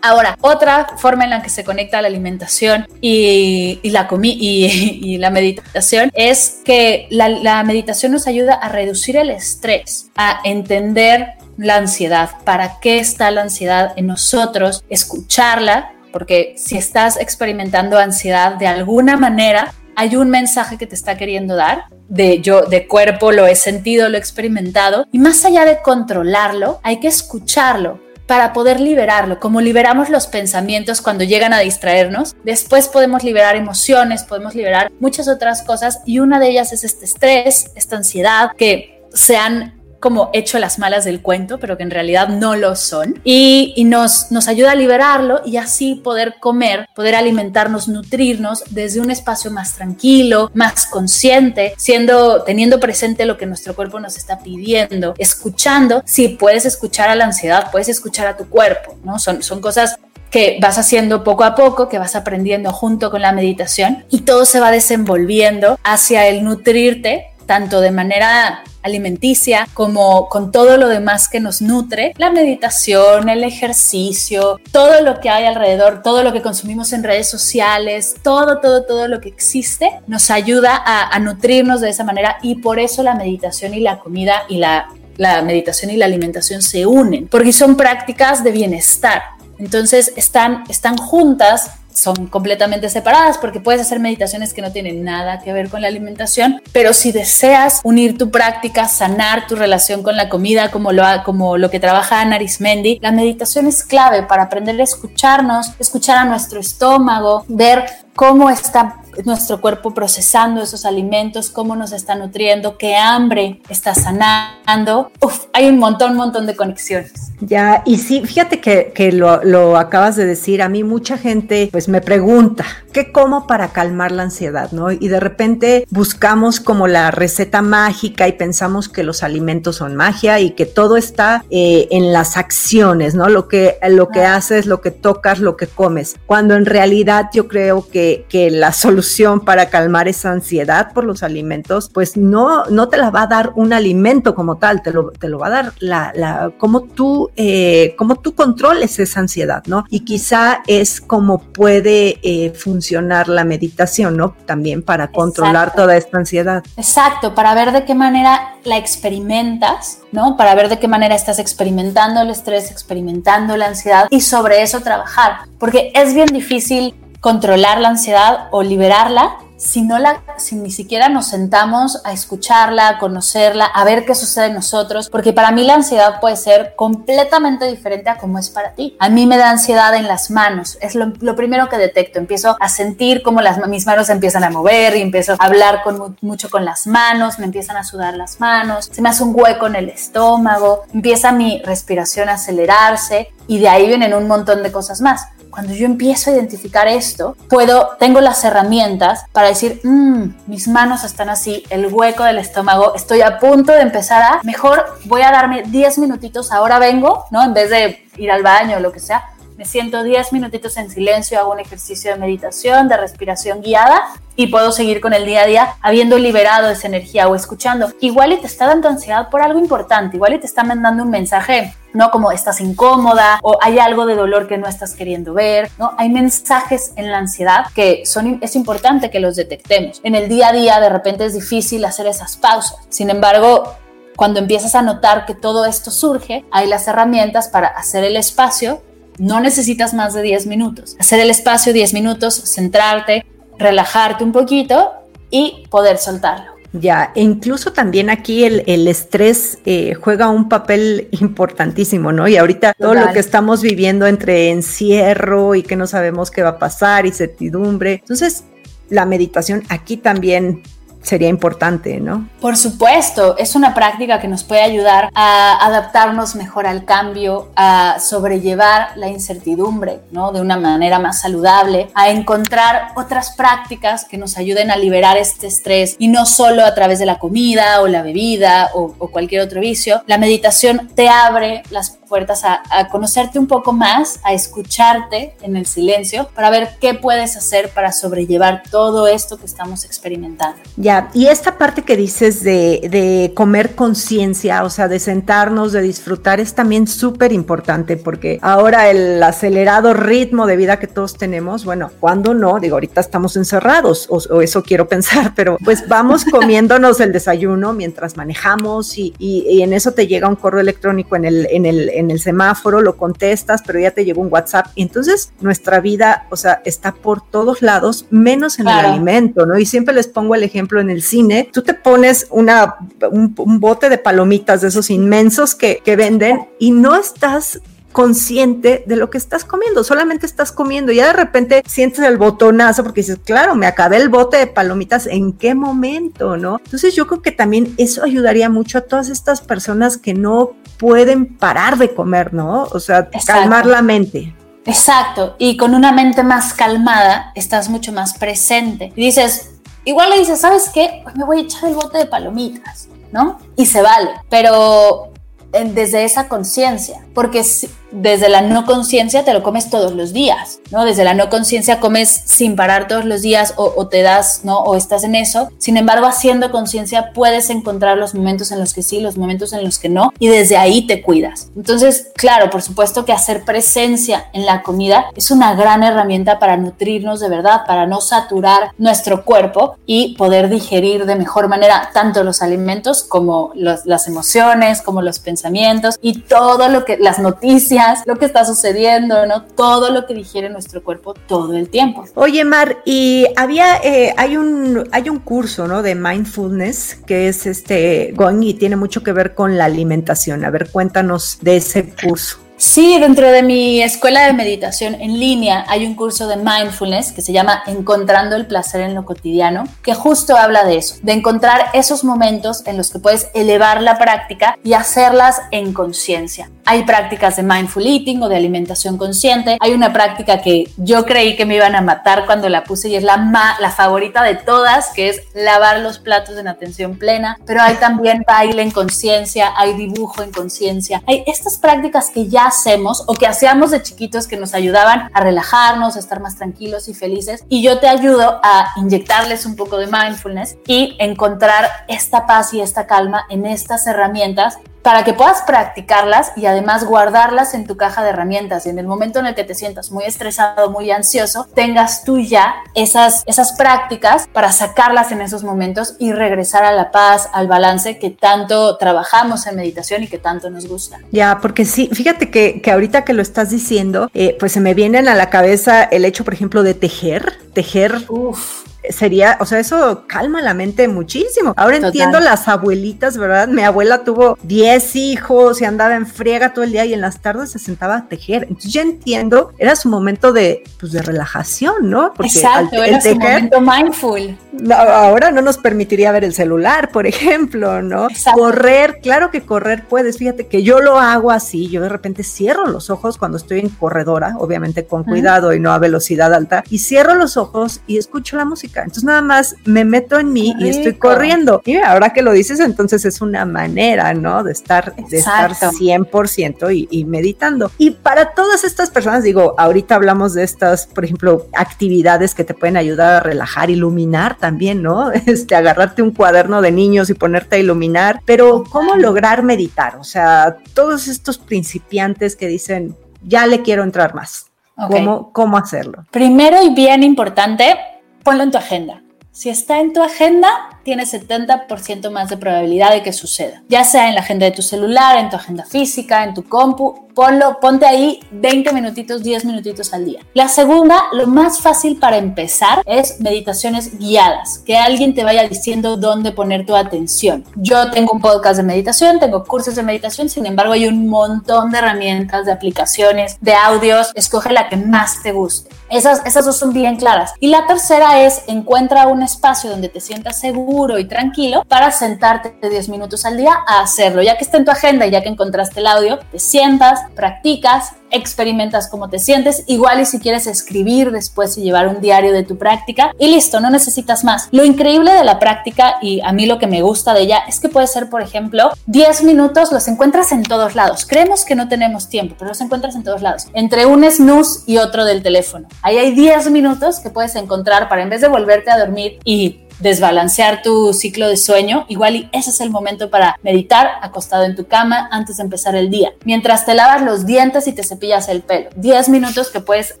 Ahora, 0.02 0.36
otra 0.40 0.96
forma 0.96 1.24
en 1.24 1.30
la 1.30 1.42
que 1.42 1.50
se 1.50 1.64
conecta 1.64 2.00
la 2.00 2.08
alimentación 2.08 2.86
y, 3.00 3.80
la, 3.84 5.30
meditación 5.30 6.10
es 6.14 6.60
que 6.64 7.06
la, 7.10 7.28
la 7.28 7.62
meditación 7.64 8.12
nos 8.12 8.26
ayuda 8.26 8.54
a 8.54 8.68
reducir 8.68 9.16
el 9.16 9.30
estrés, 9.30 10.10
a 10.16 10.40
entender 10.44 11.34
la 11.56 11.76
ansiedad, 11.76 12.30
para 12.44 12.80
qué 12.80 12.98
está 12.98 13.30
la 13.30 13.42
ansiedad 13.42 13.92
en 13.96 14.06
nosotros, 14.06 14.82
escucharla, 14.88 15.92
porque 16.12 16.54
si 16.56 16.76
estás 16.76 17.18
experimentando 17.18 17.98
ansiedad 17.98 18.54
de 18.54 18.66
alguna 18.66 19.16
manera, 19.16 19.74
hay 19.94 20.16
un 20.16 20.30
mensaje 20.30 20.78
que 20.78 20.86
te 20.86 20.94
está 20.94 21.18
queriendo 21.18 21.56
dar, 21.56 21.84
de 22.08 22.40
yo 22.40 22.62
de 22.62 22.88
cuerpo 22.88 23.32
lo 23.32 23.46
he 23.46 23.54
sentido, 23.54 24.08
lo 24.08 24.16
he 24.16 24.18
experimentado, 24.18 25.06
y 25.12 25.18
más 25.18 25.44
allá 25.44 25.66
de 25.66 25.82
controlarlo, 25.82 26.80
hay 26.82 27.00
que 27.00 27.08
escucharlo 27.08 28.00
para 28.30 28.52
poder 28.52 28.78
liberarlo, 28.78 29.40
como 29.40 29.60
liberamos 29.60 30.08
los 30.08 30.28
pensamientos 30.28 31.00
cuando 31.00 31.24
llegan 31.24 31.52
a 31.52 31.58
distraernos, 31.58 32.36
después 32.44 32.86
podemos 32.86 33.24
liberar 33.24 33.56
emociones, 33.56 34.22
podemos 34.22 34.54
liberar 34.54 34.92
muchas 35.00 35.26
otras 35.26 35.62
cosas 35.62 35.98
y 36.06 36.20
una 36.20 36.38
de 36.38 36.50
ellas 36.50 36.72
es 36.72 36.84
este 36.84 37.06
estrés, 37.06 37.72
esta 37.74 37.96
ansiedad 37.96 38.52
que 38.56 39.02
se 39.12 39.36
han 39.36 39.79
como 40.00 40.30
hecho 40.32 40.58
las 40.58 40.78
malas 40.78 41.04
del 41.04 41.20
cuento, 41.22 41.58
pero 41.58 41.76
que 41.76 41.82
en 41.82 41.90
realidad 41.90 42.28
no 42.28 42.56
lo 42.56 42.74
son. 42.74 43.20
Y, 43.24 43.74
nos, 43.90 44.30
nos 44.30 44.48
ayuda 44.48 44.72
a 44.72 44.74
liberarlo 44.74 45.40
y 45.44 45.56
así 45.56 45.96
poder 45.96 46.36
comer, 46.40 46.88
poder 46.94 47.14
alimentarnos, 47.14 47.88
nutrirnos 47.88 48.62
desde 48.70 49.00
un 49.00 49.10
espacio 49.10 49.50
más 49.50 49.74
tranquilo, 49.74 50.50
más 50.54 50.86
consciente, 50.86 51.74
siendo, 51.76 52.42
teniendo 52.42 52.78
presente 52.78 53.26
lo 53.26 53.36
que 53.36 53.46
nuestro 53.46 53.74
cuerpo 53.74 53.98
nos 53.98 54.16
está 54.16 54.38
pidiendo, 54.38 55.14
escuchando. 55.18 56.02
Si 56.06 56.28
puedes 56.28 56.66
escuchar 56.66 57.10
a 57.10 57.14
la 57.14 57.24
ansiedad, 57.24 57.70
puedes 57.70 57.88
escuchar 57.88 58.26
a 58.26 58.36
tu 58.36 58.48
cuerpo, 58.48 58.96
¿no? 59.02 59.18
Son, 59.18 59.42
son 59.42 59.60
cosas 59.60 59.96
que 60.30 60.58
vas 60.60 60.78
haciendo 60.78 61.24
poco 61.24 61.44
a 61.44 61.54
poco, 61.54 61.88
que 61.88 61.98
vas 61.98 62.16
aprendiendo 62.16 62.72
junto 62.72 63.10
con 63.10 63.20
la 63.20 63.32
meditación 63.32 64.04
y 64.10 64.20
todo 64.20 64.44
se 64.44 64.60
va 64.60 64.70
desenvolviendo 64.70 65.78
hacia 65.82 66.28
el 66.28 66.44
nutrirte 66.44 67.29
tanto 67.50 67.80
de 67.80 67.90
manera 67.90 68.62
alimenticia 68.80 69.66
como 69.74 70.28
con 70.28 70.52
todo 70.52 70.76
lo 70.76 70.86
demás 70.86 71.28
que 71.28 71.40
nos 71.40 71.60
nutre, 71.60 72.14
la 72.16 72.30
meditación, 72.30 73.28
el 73.28 73.42
ejercicio, 73.42 74.60
todo 74.70 75.00
lo 75.00 75.18
que 75.18 75.30
hay 75.30 75.46
alrededor, 75.46 76.00
todo 76.00 76.22
lo 76.22 76.32
que 76.32 76.42
consumimos 76.42 76.92
en 76.92 77.02
redes 77.02 77.28
sociales, 77.28 78.14
todo, 78.22 78.60
todo, 78.60 78.84
todo 78.84 79.08
lo 79.08 79.20
que 79.20 79.30
existe 79.30 79.90
nos 80.06 80.30
ayuda 80.30 80.80
a, 80.86 81.18
nutrirnos 81.18 81.80
de 81.80 81.90
esa 81.90 82.04
manera 82.04 82.36
y 82.40 82.54
por 82.54 82.78
eso 82.78 83.02
la 83.02 83.16
meditación 83.16 83.74
y 83.74 83.80
la 83.80 83.98
comida 83.98 84.44
y 84.48 84.58
la, 84.58 84.86
la 85.16 85.42
meditación 85.42 85.90
y 85.90 85.96
la 85.96 86.04
alimentación 86.04 86.62
se 86.62 86.86
unen, 86.86 87.26
porque 87.26 87.52
son 87.52 87.76
prácticas 87.76 88.44
de 88.44 88.52
bienestar. 88.52 89.22
Entonces 89.58 90.12
están, 90.14 90.62
están 90.68 90.96
juntas 90.96 91.79
son 92.00 92.26
completamente 92.28 92.88
separadas 92.88 93.38
porque 93.38 93.60
puedes 93.60 93.80
hacer 93.80 94.00
meditaciones 94.00 94.54
que 94.54 94.62
no 94.62 94.72
tienen 94.72 95.04
nada 95.04 95.40
que 95.40 95.52
ver 95.52 95.68
con 95.68 95.82
la 95.82 95.88
alimentación, 95.88 96.62
pero 96.72 96.92
si 96.92 97.12
deseas 97.12 97.80
unir 97.84 98.16
tu 98.16 98.30
práctica, 98.30 98.88
sanar 98.88 99.46
tu 99.46 99.56
relación 99.56 100.02
con 100.02 100.16
la 100.16 100.28
comida, 100.28 100.70
como 100.70 100.92
lo, 100.92 101.04
como 101.24 101.56
lo 101.56 101.70
que 101.70 101.80
trabaja 101.80 102.20
Ana 102.20 102.36
Arismendi, 102.36 102.98
la 103.02 103.12
meditación 103.12 103.66
es 103.66 103.84
clave 103.84 104.22
para 104.22 104.44
aprender 104.44 104.80
a 104.80 104.84
escucharnos, 104.84 105.72
escuchar 105.78 106.18
a 106.18 106.24
nuestro 106.24 106.60
estómago, 106.60 107.44
ver 107.48 107.84
cómo 108.14 108.50
está 108.50 108.99
nuestro 109.24 109.60
cuerpo 109.60 109.94
procesando 109.94 110.62
esos 110.62 110.84
alimentos, 110.84 111.50
cómo 111.50 111.76
nos 111.76 111.92
está 111.92 112.14
nutriendo, 112.14 112.78
qué 112.78 112.96
hambre 112.96 113.60
está 113.68 113.94
sanando. 113.94 115.10
Uf, 115.20 115.46
hay 115.52 115.68
un 115.68 115.78
montón, 115.78 116.16
montón 116.16 116.46
de 116.46 116.56
conexiones. 116.56 117.32
Ya, 117.40 117.82
y 117.86 117.98
sí, 117.98 118.22
fíjate 118.24 118.60
que, 118.60 118.92
que 118.94 119.12
lo, 119.12 119.42
lo, 119.42 119.78
acabas 119.78 120.16
de 120.16 120.26
decir, 120.26 120.60
a 120.60 120.68
mí 120.68 120.84
mucha 120.84 121.16
gente 121.16 121.68
pues 121.72 121.88
me 121.88 122.02
pregunta, 122.02 122.66
¿qué 122.92 123.12
como 123.12 123.46
para 123.46 123.68
calmar 123.68 124.12
la 124.12 124.24
ansiedad? 124.24 124.72
¿no? 124.72 124.92
Y 124.92 125.08
de 125.08 125.20
repente 125.20 125.86
buscamos 125.90 126.60
como 126.60 126.86
la 126.86 127.10
receta 127.10 127.62
mágica 127.62 128.28
y 128.28 128.32
pensamos 128.32 128.88
que 128.88 129.02
los 129.02 129.22
alimentos 129.22 129.76
son 129.76 129.96
magia 129.96 130.40
y 130.40 130.50
que 130.50 130.66
todo 130.66 130.96
está 130.96 131.44
eh, 131.50 131.88
en 131.90 132.12
las 132.12 132.36
acciones, 132.36 133.14
¿no? 133.14 133.28
Lo 133.28 133.48
que, 133.48 133.78
lo 133.88 134.08
que 134.08 134.24
haces, 134.24 134.66
lo 134.66 134.80
que 134.80 134.90
tocas, 134.90 135.40
lo 135.40 135.56
que 135.56 135.66
comes, 135.66 136.16
cuando 136.26 136.54
en 136.54 136.66
realidad 136.66 137.30
yo 137.32 137.48
creo 137.48 137.88
que, 137.90 138.26
que 138.28 138.50
la 138.50 138.72
solución 138.72 138.99
para 139.44 139.70
calmar 139.70 140.08
esa 140.08 140.30
ansiedad 140.30 140.92
por 140.92 141.04
los 141.04 141.22
alimentos, 141.22 141.90
pues 141.92 142.16
no, 142.16 142.64
no 142.66 142.88
te 142.88 142.96
la 142.96 143.10
va 143.10 143.22
a 143.22 143.26
dar 143.26 143.52
un 143.54 143.72
alimento 143.72 144.34
como 144.34 144.56
tal, 144.56 144.82
te 144.82 144.92
lo, 144.92 145.10
te 145.10 145.28
lo 145.28 145.38
va 145.38 145.48
a 145.48 145.50
dar 145.50 145.72
la, 145.78 146.12
la 146.14 146.52
cómo 146.58 146.82
tú, 146.82 147.30
eh, 147.36 147.94
cómo 147.96 148.16
tú 148.16 148.34
controles 148.34 148.98
esa 148.98 149.20
ansiedad, 149.20 149.62
¿no? 149.66 149.84
Y 149.90 150.00
quizá 150.00 150.62
es 150.66 151.00
como 151.00 151.38
puede 151.38 152.18
eh, 152.22 152.52
funcionar 152.52 153.28
la 153.28 153.44
meditación, 153.44 154.16
¿no? 154.16 154.34
También 154.46 154.82
para 154.82 155.08
controlar 155.08 155.74
toda 155.74 155.96
esta 155.96 156.18
ansiedad. 156.18 156.62
Exacto, 156.76 157.34
para 157.34 157.54
ver 157.54 157.72
de 157.72 157.84
qué 157.84 157.94
manera 157.94 158.54
la 158.64 158.76
experimentas, 158.76 160.00
¿no? 160.12 160.36
Para 160.36 160.54
ver 160.54 160.68
de 160.68 160.78
qué 160.78 160.88
manera 160.88 161.14
estás 161.14 161.38
experimentando 161.38 162.22
el 162.22 162.30
estrés, 162.30 162.70
experimentando 162.70 163.56
la 163.56 163.66
ansiedad 163.66 164.06
y 164.10 164.20
sobre 164.20 164.62
eso 164.62 164.80
trabajar, 164.80 165.40
porque 165.58 165.92
es 165.94 166.14
bien 166.14 166.28
difícil 166.28 166.94
controlar 167.20 167.80
la 167.80 167.88
ansiedad 167.88 168.48
o 168.50 168.62
liberarla 168.62 169.38
si 169.60 169.82
no 169.82 169.98
la, 169.98 170.22
si 170.38 170.56
ni 170.56 170.70
siquiera 170.70 171.10
nos 171.10 171.28
sentamos 171.28 172.00
a 172.04 172.12
escucharla, 172.12 172.88
a 172.88 172.98
conocerla, 172.98 173.66
a 173.66 173.84
ver 173.84 174.06
qué 174.06 174.14
sucede 174.14 174.46
en 174.46 174.54
nosotros, 174.54 175.10
porque 175.10 175.34
para 175.34 175.50
mí 175.50 175.64
la 175.64 175.74
ansiedad 175.74 176.18
puede 176.18 176.36
ser 176.36 176.72
completamente 176.76 177.66
diferente 177.66 178.08
a 178.08 178.16
como 178.16 178.38
es 178.38 178.48
para 178.48 178.72
ti. 178.72 178.96
A 178.98 179.10
mí 179.10 179.26
me 179.26 179.36
da 179.36 179.50
ansiedad 179.50 179.94
en 179.94 180.08
las 180.08 180.30
manos, 180.30 180.78
es 180.80 180.94
lo, 180.94 181.12
primero 181.36 181.68
que 181.68 181.76
detecto, 181.76 182.18
empiezo 182.18 182.56
a 182.58 182.68
sentir 182.70 183.22
como 183.22 183.42
las, 183.42 183.58
mis 183.68 183.84
manos 183.84 184.06
se 184.06 184.12
empiezan 184.12 184.44
a 184.44 184.50
mover 184.50 184.96
y 184.96 185.02
empiezo 185.02 185.34
a 185.34 185.44
hablar 185.44 185.82
con, 185.82 186.16
mucho 186.22 186.48
con 186.48 186.64
las 186.64 186.86
manos, 186.86 187.38
me 187.38 187.44
empiezan 187.44 187.76
a 187.76 187.84
sudar 187.84 188.16
las 188.16 188.40
manos, 188.40 188.88
se 188.90 189.02
me 189.02 189.10
hace 189.10 189.22
un 189.22 189.38
hueco 189.38 189.66
en 189.66 189.76
el 189.76 189.90
estómago, 189.90 190.84
empieza 190.94 191.32
mi 191.32 191.60
respiración 191.62 192.30
a 192.30 192.34
acelerarse 192.34 193.30
y 193.46 193.58
de 193.58 193.68
ahí 193.68 193.88
vienen 193.88 194.14
un 194.14 194.26
montón 194.26 194.62
de 194.62 194.72
cosas 194.72 195.02
más 195.02 195.26
cuando 195.50 195.74
yo 195.74 195.86
empiezo 195.86 196.30
a 196.30 196.34
identificar 196.34 196.88
esto, 196.88 197.36
puedo, 197.48 197.96
tengo 197.98 198.20
las 198.20 198.44
herramientas 198.44 199.24
para 199.32 199.48
decir, 199.48 199.80
mmm, 199.82 200.24
mis 200.46 200.68
manos 200.68 201.04
están 201.04 201.28
así, 201.28 201.64
el 201.70 201.92
hueco 201.92 202.24
del 202.24 202.38
estómago, 202.38 202.94
estoy 202.94 203.22
a 203.22 203.38
punto 203.38 203.72
de 203.72 203.82
empezar 203.82 204.22
a, 204.22 204.40
mejor 204.42 204.98
voy 205.04 205.22
a 205.22 205.30
darme 205.30 205.62
10 205.62 205.98
minutitos, 205.98 206.52
ahora 206.52 206.78
vengo, 206.78 207.24
¿no? 207.30 207.42
En 207.42 207.54
vez 207.54 207.70
de 207.70 208.06
ir 208.16 208.30
al 208.30 208.42
baño 208.42 208.76
o 208.76 208.80
lo 208.80 208.92
que 208.92 209.00
sea, 209.00 209.24
me 209.60 209.66
siento 209.66 210.02
10 210.02 210.32
minutitos 210.32 210.78
en 210.78 210.88
silencio, 210.88 211.38
hago 211.38 211.52
un 211.52 211.60
ejercicio 211.60 212.10
de 212.10 212.18
meditación, 212.18 212.88
de 212.88 212.96
respiración 212.96 213.60
guiada 213.60 214.00
y 214.34 214.46
puedo 214.46 214.72
seguir 214.72 215.02
con 215.02 215.12
el 215.12 215.26
día 215.26 215.42
a 215.42 215.46
día 215.46 215.74
habiendo 215.82 216.16
liberado 216.16 216.70
esa 216.70 216.88
energía 216.88 217.28
o 217.28 217.34
escuchando. 217.34 217.92
Igual 218.00 218.32
y 218.32 218.38
te 218.38 218.46
está 218.46 218.66
dando 218.66 218.88
ansiedad 218.88 219.28
por 219.28 219.42
algo 219.42 219.58
importante, 219.58 220.16
igual 220.16 220.32
y 220.32 220.38
te 220.38 220.46
está 220.46 220.64
mandando 220.64 221.02
un 221.02 221.10
mensaje, 221.10 221.74
¿no? 221.92 222.10
Como 222.10 222.32
estás 222.32 222.62
incómoda 222.62 223.38
o 223.42 223.58
hay 223.60 223.78
algo 223.78 224.06
de 224.06 224.14
dolor 224.14 224.48
que 224.48 224.56
no 224.56 224.66
estás 224.66 224.94
queriendo 224.94 225.34
ver, 225.34 225.70
¿no? 225.76 225.92
Hay 225.98 226.08
mensajes 226.08 226.94
en 226.96 227.10
la 227.10 227.18
ansiedad 227.18 227.66
que 227.74 228.06
son, 228.06 228.38
es 228.40 228.56
importante 228.56 229.10
que 229.10 229.20
los 229.20 229.36
detectemos. 229.36 230.00
En 230.04 230.14
el 230.14 230.30
día 230.30 230.48
a 230.48 230.52
día 230.54 230.80
de 230.80 230.88
repente 230.88 231.26
es 231.26 231.34
difícil 231.34 231.84
hacer 231.84 232.06
esas 232.06 232.38
pausas. 232.38 232.78
Sin 232.88 233.10
embargo, 233.10 233.74
cuando 234.16 234.40
empiezas 234.40 234.74
a 234.74 234.80
notar 234.80 235.26
que 235.26 235.34
todo 235.34 235.66
esto 235.66 235.90
surge, 235.90 236.46
hay 236.50 236.66
las 236.66 236.88
herramientas 236.88 237.48
para 237.48 237.68
hacer 237.68 238.04
el 238.04 238.16
espacio 238.16 238.80
no 239.20 239.38
necesitas 239.40 239.92
más 239.92 240.14
de 240.14 240.22
10 240.22 240.46
minutos. 240.46 240.96
Hacer 240.98 241.20
el 241.20 241.28
espacio 241.28 241.74
10 241.74 241.92
minutos, 241.92 242.34
centrarte, 242.46 243.26
relajarte 243.58 244.24
un 244.24 244.32
poquito 244.32 244.92
y 245.30 245.64
poder 245.68 245.98
soltarlo. 245.98 246.52
Ya, 246.72 247.12
e 247.14 247.20
incluso 247.20 247.72
también 247.72 248.10
aquí 248.10 248.44
el, 248.44 248.88
estrés 248.88 249.58
eh, 249.66 249.94
juega 249.94 250.30
un 250.30 250.48
papel 250.48 251.08
importantísimo, 251.20 252.12
¿no? 252.12 252.28
Y 252.28 252.36
ahorita 252.36 252.74
todo 252.78 252.94
lo 252.94 253.12
que 253.12 253.18
estamos 253.18 253.60
viviendo 253.60 254.06
entre 254.06 254.50
encierro 254.50 255.54
y 255.54 255.64
que 255.64 255.76
no 255.76 255.86
sabemos 255.86 256.30
qué 256.30 256.42
va 256.42 256.50
a 256.50 256.58
pasar 256.58 257.04
y 257.06 257.12
certidumbre. 257.12 257.94
Entonces, 257.94 258.44
la 258.88 259.04
meditación 259.04 259.64
aquí 259.68 259.96
también 259.96 260.62
sería 261.02 261.28
importante, 261.28 262.00
¿no? 262.00 262.28
Por 262.40 262.56
supuesto, 262.56 263.36
es 263.38 263.54
una 263.54 263.74
práctica 263.74 264.20
que 264.20 264.28
nos 264.28 264.44
puede 264.44 264.62
ayudar 264.62 265.10
a 265.14 265.66
adaptarnos 265.66 266.34
mejor 266.34 266.66
al 266.66 266.84
cambio, 266.84 267.48
a 267.56 267.98
sobrellevar 268.00 268.96
la 268.96 269.08
incertidumbre, 269.08 270.00
¿no? 270.10 270.32
De 270.32 270.40
una 270.40 270.56
manera 270.56 270.98
más 270.98 271.20
saludable, 271.20 271.90
a 271.94 272.10
encontrar 272.10 272.88
otras 272.96 273.32
prácticas 273.32 274.04
que 274.04 274.18
nos 274.18 274.36
ayuden 274.36 274.70
a 274.70 274.76
liberar 274.76 275.16
este 275.16 275.46
estrés 275.46 275.96
y 275.98 276.08
no 276.08 276.26
solo 276.26 276.64
a 276.64 276.74
través 276.74 276.98
de 276.98 277.06
la 277.06 277.18
comida 277.18 277.80
o 277.80 277.88
la 277.88 278.02
bebida 278.02 278.70
o, 278.74 278.90
cualquier 279.10 279.42
otro 279.42 279.60
vicio. 279.60 280.02
La 280.06 280.18
meditación 280.18 280.90
te 280.94 281.08
abre 281.08 281.62
las 281.70 281.90
puertas 282.10 282.42
a, 282.44 282.88
conocerte 282.90 283.38
un 283.38 283.46
poco 283.46 283.72
más, 283.72 284.18
a 284.24 284.34
escucharte 284.34 285.36
en 285.42 285.56
el 285.56 285.64
silencio 285.64 286.28
para 286.34 286.50
ver 286.50 286.70
qué 286.80 286.94
puedes 286.94 287.36
hacer 287.36 287.70
para 287.70 287.92
sobrellevar 287.92 288.64
todo 288.68 289.06
esto 289.06 289.38
que 289.38 289.46
estamos 289.46 289.84
experimentando. 289.84 290.60
Ya 290.76 291.08
y 291.14 291.28
esta 291.28 291.56
parte 291.56 291.82
que 291.82 291.96
dices 291.96 292.42
de, 292.42 292.88
de 292.90 293.32
comer 293.34 293.76
conciencia, 293.76 294.64
o 294.64 294.70
sea, 294.70 294.88
de 294.88 294.98
sentarnos, 294.98 295.72
de 295.72 295.82
disfrutar, 295.82 296.40
es 296.40 296.54
también 296.54 296.88
súper 296.88 297.32
importante 297.32 297.96
porque 297.96 298.38
ahora 298.42 298.90
el 298.90 299.22
acelerado 299.22 299.94
ritmo 299.94 300.46
de 300.46 300.56
vida 300.56 300.78
que 300.78 300.88
todos 300.88 301.14
tenemos, 301.14 301.64
bueno, 301.64 301.92
cuando 302.00 302.34
no, 302.34 302.58
digo, 302.58 302.74
ahorita 302.74 303.00
estamos 303.00 303.36
encerrados, 303.36 304.06
o, 304.10 304.40
eso 304.42 304.62
quiero 304.62 304.88
pensar, 304.88 305.32
pero 305.36 305.56
pues 305.64 305.86
vamos 305.86 306.24
comiéndonos 306.24 307.00
el 307.00 307.12
desayuno 307.12 307.72
mientras 307.72 308.16
manejamos 308.16 308.98
y, 308.98 309.14
en 309.60 309.72
eso 309.74 309.92
te 309.92 310.06
llega 310.06 310.28
un 310.28 310.36
correo 310.36 310.60
electrónico 310.60 311.16
en 311.16 311.24
el, 311.24 311.46
en, 311.50 311.66
el, 311.66 311.90
en 312.00 312.10
el 312.10 312.20
semáforo, 312.20 312.80
lo 312.80 312.96
contestas, 312.96 313.62
pero 313.66 313.78
ya 313.78 313.90
te 313.92 314.04
llegó 314.04 314.20
un 314.20 314.32
WhatsApp. 314.32 314.66
Y 314.74 314.82
entonces 314.82 315.32
nuestra 315.40 315.80
vida, 315.80 316.26
o 316.30 316.36
sea, 316.36 316.62
está 316.64 316.92
por 316.92 317.22
todos 317.22 317.62
lados, 317.62 318.06
menos 318.10 318.58
en 318.58 318.68
el 318.68 318.74
alimento, 318.74 319.46
¿no? 319.46 319.58
Y 319.58 319.66
siempre 319.66 319.94
les 319.94 320.08
pongo 320.08 320.34
el 320.34 320.42
ejemplo 320.42 320.80
en 320.80 320.90
el 320.90 321.02
cine, 321.02 321.48
tú 321.52 321.62
te 321.62 321.74
pones 321.74 322.26
una, 322.30 322.76
un, 323.10 323.34
bote 323.60 323.88
de 323.88 323.98
palomitas 323.98 324.60
de 324.62 324.68
esos 324.68 324.90
inmensos 324.90 325.54
que, 325.54 325.80
que 325.84 325.96
venden 325.96 326.48
y 326.58 326.72
no 326.72 326.96
estás 326.96 327.60
consciente 327.92 328.84
de 328.86 328.96
lo 328.96 329.10
que 329.10 329.18
estás 329.18 329.44
comiendo, 329.44 329.82
solamente 329.82 330.26
estás 330.26 330.52
comiendo 330.52 330.92
y 330.92 330.96
ya 330.96 331.08
de 331.08 331.12
repente 331.12 331.62
sientes 331.66 332.04
el 332.04 332.18
botonazo 332.18 332.84
porque 332.84 333.00
dices, 333.00 333.18
claro, 333.24 333.54
me 333.56 333.66
acabé 333.66 333.96
el 333.96 334.08
bote 334.08 334.36
de 334.36 334.46
palomitas, 334.46 335.06
¿en 335.06 335.32
qué 335.32 335.54
momento, 335.54 336.36
no? 336.36 336.60
Entonces 336.64 336.94
yo 336.94 337.06
creo 337.06 337.22
que 337.22 337.32
también 337.32 337.74
eso 337.78 338.04
ayudaría 338.04 338.48
mucho 338.48 338.78
a 338.78 338.82
todas 338.82 339.08
estas 339.08 339.40
personas 339.40 339.98
que 339.98 340.14
no 340.14 340.52
pueden 340.80 341.36
parar 341.36 341.78
de 341.78 341.94
comer, 341.94 342.34
¿no? 342.34 342.64
O 342.72 342.80
sea, 342.80 343.08
calmar 343.24 343.66
la 343.66 343.82
mente. 343.82 344.34
Exacto, 344.66 345.36
y 345.38 345.56
con 345.56 345.74
una 345.74 345.92
mente 345.92 346.22
más 346.24 346.54
calmada 346.54 347.30
estás 347.34 347.68
mucho 347.68 347.92
más 347.92 348.18
presente. 348.18 348.92
Y 348.96 349.06
dices, 349.06 349.60
Igual 349.84 350.10
le 350.10 350.18
dices, 350.18 350.40
¿sabes 350.40 350.68
qué? 350.68 351.00
Pues 351.02 351.16
me 351.16 351.24
voy 351.24 351.38
a 351.38 351.42
echar 351.42 351.68
el 351.68 351.74
bote 351.74 351.98
de 351.98 352.06
palomitas, 352.06 352.88
¿no? 353.12 353.38
Y 353.56 353.66
se 353.66 353.80
vale, 353.80 354.10
pero 354.28 355.12
desde 355.52 356.04
esa 356.04 356.28
conciencia, 356.28 357.04
porque 357.14 357.44
desde 357.92 358.28
la 358.28 358.40
no 358.40 358.66
conciencia 358.66 359.24
te 359.24 359.32
lo 359.32 359.42
comes 359.42 359.70
todos 359.70 359.92
los 359.92 360.12
días, 360.12 360.60
¿no? 360.70 360.84
Desde 360.84 361.04
la 361.04 361.14
no 361.14 361.28
conciencia 361.28 361.80
comes 361.80 362.08
sin 362.24 362.56
parar 362.56 362.86
todos 362.86 363.04
los 363.04 363.22
días 363.22 363.54
o, 363.56 363.88
te 363.88 364.02
das, 364.02 364.42
¿no? 364.44 364.58
O 364.60 364.76
estás 364.76 365.04
en 365.04 365.14
eso. 365.14 365.50
Sin 365.58 365.76
embargo, 365.76 366.06
haciendo 366.06 366.50
conciencia 366.50 367.12
puedes 367.12 367.50
encontrar 367.50 367.98
los 367.98 368.14
momentos 368.14 368.52
en 368.52 368.60
los 368.60 368.74
que 368.74 368.82
sí, 368.82 369.00
los 369.00 369.16
momentos 369.16 369.52
en 369.52 369.64
los 369.64 369.78
que 369.78 369.88
no, 369.88 370.12
y 370.18 370.28
desde 370.28 370.56
ahí 370.56 370.86
te 370.86 371.02
cuidas. 371.02 371.50
Entonces, 371.56 372.08
claro, 372.14 372.50
por 372.50 372.62
supuesto 372.62 373.04
que 373.04 373.12
hacer 373.12 373.44
presencia 373.44 374.28
en 374.32 374.46
la 374.46 374.62
comida 374.62 375.06
es 375.16 375.30
una 375.30 375.54
gran 375.54 375.82
herramienta 375.82 376.38
para 376.38 376.56
nutrirnos 376.56 377.20
de 377.20 377.28
verdad, 377.28 377.62
para 377.66 377.86
no 377.86 378.00
saturar 378.00 378.72
nuestro 378.78 379.24
cuerpo 379.24 379.76
y 379.86 380.14
poder 380.16 380.48
digerir 380.48 381.06
de 381.06 381.16
mejor 381.16 381.48
manera 381.48 381.90
tanto 381.92 382.22
los 382.22 382.42
alimentos 382.42 383.02
como 383.02 383.50
las 383.54 384.06
emociones, 384.06 384.82
como 384.82 385.02
los 385.02 385.18
pensamientos 385.18 385.98
y 386.00 386.20
todo 386.20 386.68
lo 386.68 386.84
que, 386.84 386.99
las 387.00 387.18
noticias 387.18 388.02
lo 388.06 388.16
que 388.16 388.26
está 388.26 388.44
sucediendo, 388.44 389.26
¿no? 389.26 389.42
Todo 389.42 389.90
lo 389.90 390.06
que 390.06 390.14
digiere 390.14 390.48
nuestro 390.50 390.82
cuerpo 390.82 391.14
todo 391.14 391.56
el 391.56 391.68
tiempo. 391.68 392.04
Oye, 392.14 392.44
Mar, 392.44 392.82
y 392.84 393.26
había, 393.36 393.78
eh, 393.78 394.14
hay, 394.16 394.36
un, 394.36 394.88
hay 394.92 395.08
un 395.08 395.18
curso, 395.18 395.66
¿no? 395.66 395.82
De 395.82 395.94
mindfulness 395.94 396.96
que 397.06 397.28
es 397.28 397.46
este, 397.46 398.12
going 398.14 398.42
y 398.42 398.54
tiene 398.54 398.76
mucho 398.76 399.02
que 399.02 399.12
ver 399.12 399.34
con 399.34 399.56
la 399.56 399.64
alimentación. 399.64 400.44
A 400.44 400.50
ver, 400.50 400.70
cuéntanos 400.70 401.38
de 401.40 401.56
ese 401.56 401.94
curso. 401.94 402.38
Sí, 402.60 402.98
dentro 402.98 403.30
de 403.30 403.42
mi 403.42 403.80
escuela 403.80 404.26
de 404.26 404.34
meditación 404.34 404.94
en 405.00 405.18
línea 405.18 405.64
hay 405.66 405.86
un 405.86 405.94
curso 405.94 406.28
de 406.28 406.36
mindfulness 406.36 407.10
que 407.10 407.22
se 407.22 407.32
llama 407.32 407.62
Encontrando 407.66 408.36
el 408.36 408.46
placer 408.46 408.82
en 408.82 408.94
lo 408.94 409.06
cotidiano, 409.06 409.64
que 409.82 409.94
justo 409.94 410.36
habla 410.36 410.64
de 410.64 410.76
eso, 410.76 410.96
de 411.00 411.12
encontrar 411.12 411.70
esos 411.72 412.04
momentos 412.04 412.66
en 412.66 412.76
los 412.76 412.90
que 412.90 412.98
puedes 412.98 413.30
elevar 413.32 413.80
la 413.80 413.96
práctica 413.96 414.58
y 414.62 414.74
hacerlas 414.74 415.40
en 415.52 415.72
conciencia. 415.72 416.50
Hay 416.66 416.84
prácticas 416.84 417.36
de 417.36 417.44
mindful 417.44 417.86
eating 417.86 418.22
o 418.22 418.28
de 418.28 418.36
alimentación 418.36 418.98
consciente. 418.98 419.56
Hay 419.58 419.72
una 419.72 419.94
práctica 419.94 420.42
que 420.42 420.70
yo 420.76 421.06
creí 421.06 421.36
que 421.36 421.46
me 421.46 421.56
iban 421.56 421.74
a 421.74 421.80
matar 421.80 422.26
cuando 422.26 422.50
la 422.50 422.64
puse 422.64 422.90
y 422.90 422.94
es 422.94 423.02
la, 423.02 423.56
la 423.58 423.70
favorita 423.70 424.22
de 424.22 424.34
todas, 424.34 424.90
que 424.90 425.08
es 425.08 425.22
lavar 425.34 425.80
los 425.80 425.98
platos 425.98 426.36
en 426.36 426.46
atención 426.46 426.98
plena. 426.98 427.38
Pero 427.46 427.62
hay 427.62 427.76
también 427.76 428.22
baile 428.26 428.62
en 428.62 428.70
conciencia, 428.70 429.52
hay 429.56 429.72
dibujo 429.72 430.22
en 430.22 430.30
conciencia. 430.30 431.02
Hay 431.06 431.24
estas 431.26 431.56
prácticas 431.58 432.10
que 432.10 432.28
ya 432.28 432.49
hacemos 432.50 433.04
o 433.06 433.14
que 433.14 433.26
hacíamos 433.26 433.70
de 433.70 433.82
chiquitos 433.82 434.26
que 434.26 434.36
nos 434.36 434.54
ayudaban 434.54 435.08
a 435.12 435.20
relajarnos, 435.20 435.96
a 435.96 435.98
estar 435.98 436.20
más 436.20 436.36
tranquilos 436.36 436.88
y 436.88 436.94
felices. 436.94 437.44
Y 437.48 437.62
yo 437.62 437.78
te 437.78 437.88
ayudo 437.88 438.40
a 438.42 438.72
inyectarles 438.76 439.46
un 439.46 439.56
poco 439.56 439.78
de 439.78 439.86
mindfulness 439.86 440.56
y 440.66 440.96
encontrar 440.98 441.68
esta 441.88 442.26
paz 442.26 442.52
y 442.52 442.60
esta 442.60 442.86
calma 442.86 443.24
en 443.30 443.46
estas 443.46 443.86
herramientas 443.86 444.58
para 444.82 445.04
que 445.04 445.12
puedas 445.12 445.42
practicarlas 445.42 446.32
y 446.36 446.46
además 446.46 446.84
guardarlas 446.84 447.54
en 447.54 447.66
tu 447.66 447.76
caja 447.76 448.02
de 448.02 448.10
herramientas 448.10 448.66
y 448.66 448.70
en 448.70 448.78
el 448.78 448.86
momento 448.86 449.18
en 449.18 449.26
el 449.26 449.34
que 449.34 449.44
te 449.44 449.54
sientas 449.54 449.90
muy 449.90 450.04
estresado, 450.04 450.70
muy 450.70 450.90
ansioso, 450.90 451.46
tengas 451.54 452.04
tú 452.04 452.18
ya 452.18 452.54
esas, 452.74 453.22
esas 453.26 453.52
prácticas 453.52 454.28
para 454.32 454.52
sacarlas 454.52 455.12
en 455.12 455.20
esos 455.20 455.44
momentos 455.44 455.94
y 455.98 456.12
regresar 456.12 456.64
a 456.64 456.72
la 456.72 456.90
paz, 456.90 457.28
al 457.32 457.48
balance 457.48 457.98
que 457.98 458.10
tanto 458.10 458.76
trabajamos 458.78 459.46
en 459.46 459.56
meditación 459.56 460.02
y 460.02 460.08
que 460.08 460.18
tanto 460.18 460.50
nos 460.50 460.66
gusta. 460.66 460.98
Ya, 461.12 461.38
porque 461.40 461.64
sí, 461.64 461.90
fíjate 461.92 462.30
que, 462.30 462.60
que 462.60 462.70
ahorita 462.70 463.04
que 463.04 463.12
lo 463.12 463.22
estás 463.22 463.50
diciendo, 463.50 464.10
eh, 464.14 464.36
pues 464.38 464.52
se 464.52 464.60
me 464.60 464.74
vienen 464.74 465.08
a 465.08 465.14
la 465.14 465.30
cabeza 465.30 465.82
el 465.84 466.04
hecho, 466.04 466.24
por 466.24 466.34
ejemplo, 466.34 466.62
de 466.62 466.74
tejer, 466.74 467.38
tejer. 467.52 468.04
Uf 468.08 468.69
sería, 468.88 469.36
o 469.40 469.46
sea, 469.46 469.58
eso 469.58 470.04
calma 470.06 470.40
la 470.40 470.54
mente 470.54 470.88
muchísimo. 470.88 471.52
Ahora 471.56 471.76
entiendo 471.76 472.20
las 472.20 472.48
abuelitas, 472.48 473.16
¿verdad? 473.16 473.48
Mi 473.48 473.62
abuela 473.62 474.04
tuvo 474.04 474.38
10 474.42 474.96
hijos 474.96 475.60
y 475.60 475.64
andaba 475.64 475.94
en 475.94 476.06
friega 476.06 476.52
todo 476.52 476.64
el 476.64 476.72
día 476.72 476.84
y 476.84 476.94
en 476.94 477.00
las 477.00 477.20
tardes 477.20 477.50
se 477.50 477.58
sentaba 477.58 477.96
a 477.96 478.08
tejer. 478.08 478.44
Entonces 478.44 478.72
ya 478.72 478.82
entiendo, 478.82 479.52
era 479.58 479.76
su 479.76 479.88
momento 479.88 480.32
de, 480.32 480.64
pues, 480.78 480.92
de 480.92 481.02
relajación, 481.02 481.90
¿no? 481.90 482.12
Porque 482.14 482.32
Exacto, 482.32 482.82
era 482.82 483.00
su 483.00 483.14
momento 483.14 483.60
mindful. 483.60 484.38
ahora 484.74 485.30
no 485.30 485.42
nos 485.42 485.58
permitiría 485.58 486.12
ver 486.12 486.24
el 486.24 486.34
celular, 486.34 486.90
por 486.90 487.06
ejemplo, 487.06 487.82
¿no? 487.82 488.08
Correr, 488.34 489.00
claro 489.02 489.30
que 489.30 489.42
correr 489.42 489.84
puedes. 489.88 490.18
Fíjate 490.18 490.46
que 490.46 490.62
yo 490.62 490.80
lo 490.80 490.98
hago 490.98 491.30
así, 491.30 491.68
yo 491.68 491.82
de 491.82 491.88
repente 491.88 492.22
cierro 492.22 492.66
los 492.66 492.90
ojos 492.90 493.18
cuando 493.18 493.36
estoy 493.36 493.60
en 493.60 493.68
corredora, 493.68 494.36
obviamente 494.38 494.86
con 494.86 495.04
cuidado 495.04 495.52
y 495.52 495.60
no 495.60 495.72
a 495.72 495.78
velocidad 495.78 496.32
alta, 496.32 496.64
y 496.70 496.78
cierro 496.78 497.14
los 497.14 497.36
ojos 497.36 497.80
y 497.86 497.98
escucho 497.98 498.36
la 498.36 498.44
música 498.44 498.69
entonces 498.76 499.04
nada 499.04 499.22
más 499.22 499.56
me 499.64 499.84
meto 499.84 500.18
en 500.18 500.32
mí 500.32 500.54
y 500.58 500.68
estoy 500.68 500.94
corriendo. 500.94 501.62
Y 501.64 501.76
ahora 501.76 502.12
que 502.12 502.22
lo 502.22 502.32
dices, 502.32 502.60
entonces 502.60 503.04
es 503.04 503.20
una 503.20 503.44
manera, 503.44 504.14
¿no? 504.14 504.42
De 504.42 504.52
estar, 504.52 504.94
de 504.96 505.18
estar 505.18 505.52
100% 505.52 506.74
y, 506.74 506.88
y 506.90 507.04
meditando. 507.04 507.70
Y 507.78 507.90
para 507.90 508.32
todas 508.32 508.64
estas 508.64 508.90
personas, 508.90 509.22
digo, 509.22 509.54
ahorita 509.58 509.94
hablamos 509.94 510.34
de 510.34 510.44
estas, 510.44 510.86
por 510.86 511.04
ejemplo, 511.04 511.46
actividades 511.54 512.34
que 512.34 512.44
te 512.44 512.54
pueden 512.54 512.76
ayudar 512.76 513.16
a 513.16 513.20
relajar, 513.20 513.70
iluminar 513.70 514.36
también, 514.38 514.82
¿no? 514.82 515.10
Este, 515.30 515.54
agarrarte 515.54 516.02
un 516.02 516.10
cuaderno 516.10 516.60
de 516.60 516.72
niños 516.72 517.08
y 517.08 517.14
ponerte 517.14 517.56
a 517.56 517.58
iluminar, 517.58 518.20
pero 518.24 518.64
¿cómo 518.68 518.96
lograr 518.96 519.42
meditar? 519.42 519.96
O 519.96 520.04
sea, 520.04 520.56
todos 520.74 521.08
estos 521.08 521.38
principiantes 521.38 522.34
que 522.36 522.48
dicen, 522.48 522.96
ya 523.22 523.46
le 523.46 523.62
quiero 523.62 523.84
entrar 523.84 524.14
más. 524.14 524.46
¿Cómo, 524.88 525.32
¿Cómo 525.32 525.58
hacerlo? 525.58 526.06
Primero 526.10 526.62
y 526.62 526.74
bien 526.74 527.02
importante, 527.02 527.76
ponlo 528.22 528.42
en 528.42 528.50
tu 528.50 528.58
agenda. 528.58 529.02
Si 529.32 529.48
está 529.48 529.78
en 529.80 529.92
tu 529.92 530.02
agenda, 530.02 530.79
tienes 530.82 531.12
70% 531.12 532.10
más 532.10 532.28
de 532.28 532.36
probabilidad 532.36 532.92
de 532.92 533.02
que 533.02 533.12
suceda. 533.12 533.62
Ya 533.68 533.84
sea 533.84 534.08
en 534.08 534.14
la 534.14 534.20
agenda 534.20 534.46
de 534.46 534.52
tu 534.52 534.62
celular, 534.62 535.18
en 535.18 535.30
tu 535.30 535.36
agenda 535.36 535.64
física, 535.64 536.24
en 536.24 536.34
tu 536.34 536.44
compu, 536.48 537.08
ponlo, 537.14 537.58
ponte 537.60 537.86
ahí 537.86 538.20
20 538.30 538.72
minutitos, 538.72 539.22
10 539.22 539.44
minutitos 539.44 539.92
al 539.92 540.04
día. 540.04 540.20
La 540.34 540.48
segunda, 540.48 541.02
lo 541.12 541.26
más 541.26 541.60
fácil 541.60 541.98
para 541.98 542.16
empezar 542.16 542.82
es 542.86 543.20
meditaciones 543.20 543.98
guiadas, 543.98 544.58
que 544.64 544.76
alguien 544.76 545.14
te 545.14 545.24
vaya 545.24 545.46
diciendo 545.48 545.96
dónde 545.96 546.32
poner 546.32 546.64
tu 546.64 546.74
atención. 546.74 547.44
Yo 547.56 547.90
tengo 547.90 548.12
un 548.12 548.20
podcast 548.20 548.56
de 548.56 548.62
meditación, 548.62 549.18
tengo 549.18 549.44
cursos 549.44 549.74
de 549.74 549.82
meditación, 549.82 550.28
sin 550.28 550.46
embargo 550.46 550.72
hay 550.72 550.86
un 550.86 551.08
montón 551.08 551.70
de 551.70 551.78
herramientas, 551.78 552.46
de 552.46 552.52
aplicaciones, 552.52 553.36
de 553.40 553.54
audios, 553.54 554.12
escoge 554.14 554.52
la 554.52 554.68
que 554.68 554.76
más 554.76 555.22
te 555.22 555.32
guste. 555.32 555.70
Esas, 555.90 556.24
esas 556.24 556.44
dos 556.44 556.56
son 556.56 556.72
bien 556.72 556.96
claras. 556.96 557.34
Y 557.40 557.48
la 557.48 557.66
tercera 557.66 558.24
es 558.24 558.44
encuentra 558.46 559.08
un 559.08 559.22
espacio 559.22 559.70
donde 559.70 559.88
te 559.88 560.00
sientas 560.00 560.38
seguro 560.38 560.69
y 560.98 561.04
tranquilo 561.04 561.64
para 561.66 561.90
sentarte 561.90 562.68
10 562.68 562.88
minutos 562.90 563.24
al 563.24 563.36
día 563.36 563.58
a 563.66 563.80
hacerlo. 563.80 564.22
Ya 564.22 564.36
que 564.36 564.44
está 564.44 564.56
en 564.56 564.64
tu 564.64 564.70
agenda 564.70 565.04
y 565.04 565.10
ya 565.10 565.20
que 565.20 565.28
encontraste 565.28 565.80
el 565.80 565.88
audio, 565.88 566.18
te 566.30 566.38
sientas, 566.38 567.00
practicas, 567.16 567.94
experimentas 568.12 568.88
cómo 568.88 569.08
te 569.08 569.18
sientes, 569.18 569.64
igual 569.66 570.00
y 570.00 570.06
si 570.06 570.18
quieres 570.18 570.46
escribir 570.46 571.10
después 571.10 571.56
y 571.58 571.62
llevar 571.62 571.88
un 571.88 572.00
diario 572.00 572.32
de 572.32 572.42
tu 572.42 572.56
práctica 572.56 573.14
y 573.18 573.28
listo, 573.28 573.60
no 573.60 573.70
necesitas 573.70 574.24
más. 574.24 574.48
Lo 574.52 574.64
increíble 574.64 575.12
de 575.12 575.24
la 575.24 575.38
práctica 575.38 575.96
y 576.02 576.20
a 576.20 576.32
mí 576.32 576.46
lo 576.46 576.58
que 576.58 576.66
me 576.66 576.82
gusta 576.82 577.14
de 577.14 577.22
ella 577.22 577.42
es 577.48 577.60
que 577.60 577.68
puede 577.68 577.86
ser, 577.86 578.08
por 578.08 578.22
ejemplo, 578.22 578.70
10 578.86 579.24
minutos 579.24 579.72
los 579.72 579.86
encuentras 579.88 580.32
en 580.32 580.44
todos 580.44 580.74
lados. 580.76 581.04
Creemos 581.04 581.44
que 581.44 581.54
no 581.56 581.68
tenemos 581.68 582.08
tiempo, 582.08 582.36
pero 582.38 582.50
los 582.50 582.60
encuentras 582.60 582.94
en 582.94 583.02
todos 583.02 583.22
lados. 583.22 583.46
Entre 583.54 583.86
un 583.86 584.08
snooze 584.08 584.62
y 584.66 584.78
otro 584.78 585.04
del 585.04 585.22
teléfono. 585.22 585.68
Ahí 585.82 585.98
hay 585.98 586.12
10 586.12 586.50
minutos 586.50 587.00
que 587.00 587.10
puedes 587.10 587.34
encontrar 587.34 587.88
para 587.88 588.02
en 588.02 588.10
vez 588.10 588.20
de 588.20 588.28
volverte 588.28 588.70
a 588.70 588.78
dormir 588.78 589.18
y 589.24 589.60
desbalancear 589.80 590.62
tu 590.62 590.92
ciclo 590.92 591.28
de 591.28 591.36
sueño, 591.36 591.86
igual 591.88 592.16
y 592.16 592.28
ese 592.32 592.50
es 592.50 592.60
el 592.60 592.70
momento 592.70 593.10
para 593.10 593.36
meditar 593.42 593.90
acostado 594.02 594.44
en 594.44 594.56
tu 594.56 594.66
cama 594.66 595.08
antes 595.10 595.38
de 595.38 595.42
empezar 595.42 595.74
el 595.74 595.90
día. 595.90 596.12
Mientras 596.24 596.66
te 596.66 596.74
lavas 596.74 597.02
los 597.02 597.26
dientes 597.26 597.66
y 597.66 597.72
te 597.72 597.82
cepillas 597.82 598.28
el 598.28 598.42
pelo. 598.42 598.70
10 598.76 599.08
minutos 599.08 599.50
que 599.50 599.60
puedes 599.60 600.00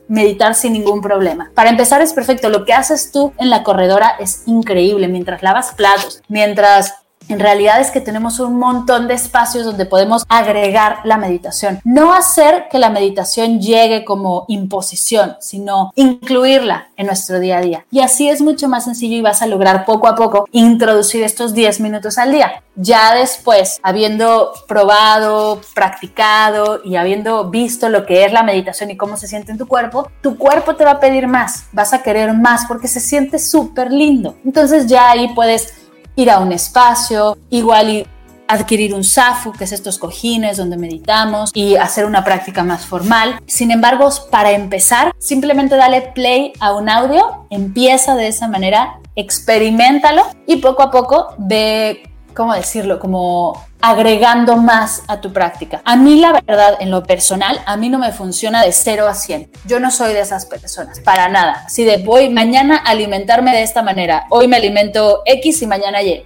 meditar 0.08 0.54
sin 0.54 0.72
ningún 0.72 1.00
problema. 1.00 1.50
Para 1.54 1.70
empezar 1.70 2.02
es 2.02 2.12
perfecto. 2.12 2.48
Lo 2.50 2.64
que 2.64 2.72
haces 2.72 3.10
tú 3.12 3.32
en 3.38 3.50
la 3.50 3.62
corredora 3.62 4.14
es 4.18 4.42
increíble. 4.46 5.08
Mientras 5.08 5.42
lavas 5.42 5.72
platos, 5.74 6.22
mientras 6.28 6.94
en 7.32 7.40
realidad 7.40 7.80
es 7.80 7.90
que 7.90 8.00
tenemos 8.00 8.40
un 8.40 8.58
montón 8.58 9.08
de 9.08 9.14
espacios 9.14 9.64
donde 9.64 9.86
podemos 9.86 10.24
agregar 10.28 10.98
la 11.04 11.16
meditación. 11.16 11.80
No 11.84 12.14
hacer 12.14 12.66
que 12.70 12.78
la 12.78 12.90
meditación 12.90 13.60
llegue 13.60 14.04
como 14.04 14.44
imposición, 14.48 15.36
sino 15.40 15.92
incluirla 15.94 16.88
en 16.96 17.06
nuestro 17.06 17.40
día 17.40 17.58
a 17.58 17.60
día. 17.60 17.86
Y 17.90 18.00
así 18.00 18.28
es 18.28 18.40
mucho 18.40 18.68
más 18.68 18.84
sencillo 18.84 19.16
y 19.16 19.22
vas 19.22 19.42
a 19.42 19.46
lograr 19.46 19.84
poco 19.84 20.08
a 20.08 20.14
poco 20.14 20.48
introducir 20.52 21.22
estos 21.22 21.54
10 21.54 21.80
minutos 21.80 22.18
al 22.18 22.32
día. 22.32 22.62
Ya 22.76 23.14
después, 23.14 23.78
habiendo 23.82 24.52
probado, 24.66 25.60
practicado 25.74 26.80
y 26.84 26.96
habiendo 26.96 27.50
visto 27.50 27.88
lo 27.88 28.06
que 28.06 28.24
es 28.24 28.32
la 28.32 28.42
meditación 28.42 28.90
y 28.90 28.96
cómo 28.96 29.16
se 29.16 29.28
siente 29.28 29.52
en 29.52 29.58
tu 29.58 29.66
cuerpo, 29.66 30.10
tu 30.22 30.36
cuerpo 30.38 30.76
te 30.76 30.84
va 30.84 30.92
a 30.92 31.00
pedir 31.00 31.26
más, 31.26 31.64
vas 31.72 31.92
a 31.92 32.02
querer 32.02 32.32
más 32.32 32.64
porque 32.66 32.88
se 32.88 33.00
siente 33.00 33.38
súper 33.38 33.92
lindo. 33.92 34.34
Entonces 34.44 34.86
ya 34.86 35.10
ahí 35.10 35.28
puedes 35.34 35.74
ir 36.20 36.30
a 36.30 36.38
un 36.38 36.52
espacio, 36.52 37.38
igual 37.50 37.90
y 37.90 38.06
adquirir 38.46 38.94
un 38.94 39.04
SAFU, 39.04 39.52
que 39.52 39.64
es 39.64 39.72
estos 39.72 39.98
cojines 39.98 40.56
donde 40.56 40.76
meditamos, 40.76 41.52
y 41.54 41.76
hacer 41.76 42.04
una 42.04 42.24
práctica 42.24 42.64
más 42.64 42.84
formal. 42.84 43.40
Sin 43.46 43.70
embargo, 43.70 44.08
para 44.30 44.50
empezar, 44.50 45.12
simplemente 45.18 45.76
dale 45.76 46.02
play 46.14 46.52
a 46.58 46.74
un 46.74 46.88
audio, 46.88 47.46
empieza 47.50 48.16
de 48.16 48.26
esa 48.26 48.48
manera, 48.48 48.98
experimentalo 49.14 50.22
y 50.46 50.56
poco 50.56 50.82
a 50.82 50.90
poco 50.90 51.34
ve 51.38 52.09
¿cómo 52.34 52.54
decirlo? 52.54 52.98
Como 52.98 53.64
agregando 53.80 54.56
más 54.56 55.02
a 55.08 55.20
tu 55.20 55.32
práctica. 55.32 55.80
A 55.84 55.96
mí 55.96 56.20
la 56.20 56.32
verdad, 56.32 56.76
en 56.80 56.90
lo 56.90 57.02
personal, 57.02 57.60
a 57.66 57.76
mí 57.76 57.88
no 57.88 57.98
me 57.98 58.12
funciona 58.12 58.62
de 58.62 58.72
0 58.72 59.06
a 59.06 59.14
100. 59.14 59.50
Yo 59.66 59.80
no 59.80 59.90
soy 59.90 60.12
de 60.12 60.20
esas 60.20 60.46
personas, 60.46 61.00
para 61.00 61.28
nada. 61.28 61.68
Si 61.68 61.84
de 61.84 61.98
voy 61.98 62.28
mañana 62.30 62.82
a 62.84 62.90
alimentarme 62.90 63.52
de 63.52 63.62
esta 63.62 63.82
manera, 63.82 64.26
hoy 64.30 64.48
me 64.48 64.56
alimento 64.56 65.22
X 65.24 65.62
y 65.62 65.66
mañana 65.66 66.02
Y. 66.02 66.24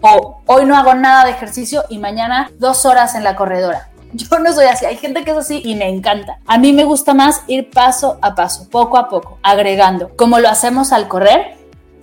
O 0.00 0.42
hoy 0.46 0.64
no 0.64 0.76
hago 0.76 0.94
nada 0.94 1.24
de 1.24 1.32
ejercicio 1.32 1.84
y 1.88 1.98
mañana 1.98 2.50
dos 2.58 2.84
horas 2.84 3.14
en 3.14 3.24
la 3.24 3.36
corredora. 3.36 3.90
Yo 4.12 4.38
no 4.38 4.52
soy 4.52 4.66
así, 4.66 4.86
hay 4.86 4.96
gente 4.96 5.24
que 5.24 5.32
es 5.32 5.36
así 5.36 5.60
y 5.64 5.74
me 5.74 5.88
encanta. 5.88 6.38
A 6.46 6.58
mí 6.58 6.72
me 6.72 6.84
gusta 6.84 7.14
más 7.14 7.42
ir 7.46 7.70
paso 7.70 8.18
a 8.22 8.34
paso, 8.34 8.68
poco 8.70 8.96
a 8.96 9.08
poco, 9.08 9.38
agregando. 9.42 10.10
Como 10.16 10.38
lo 10.38 10.48
hacemos 10.48 10.92
al 10.92 11.08
correr, 11.08 11.56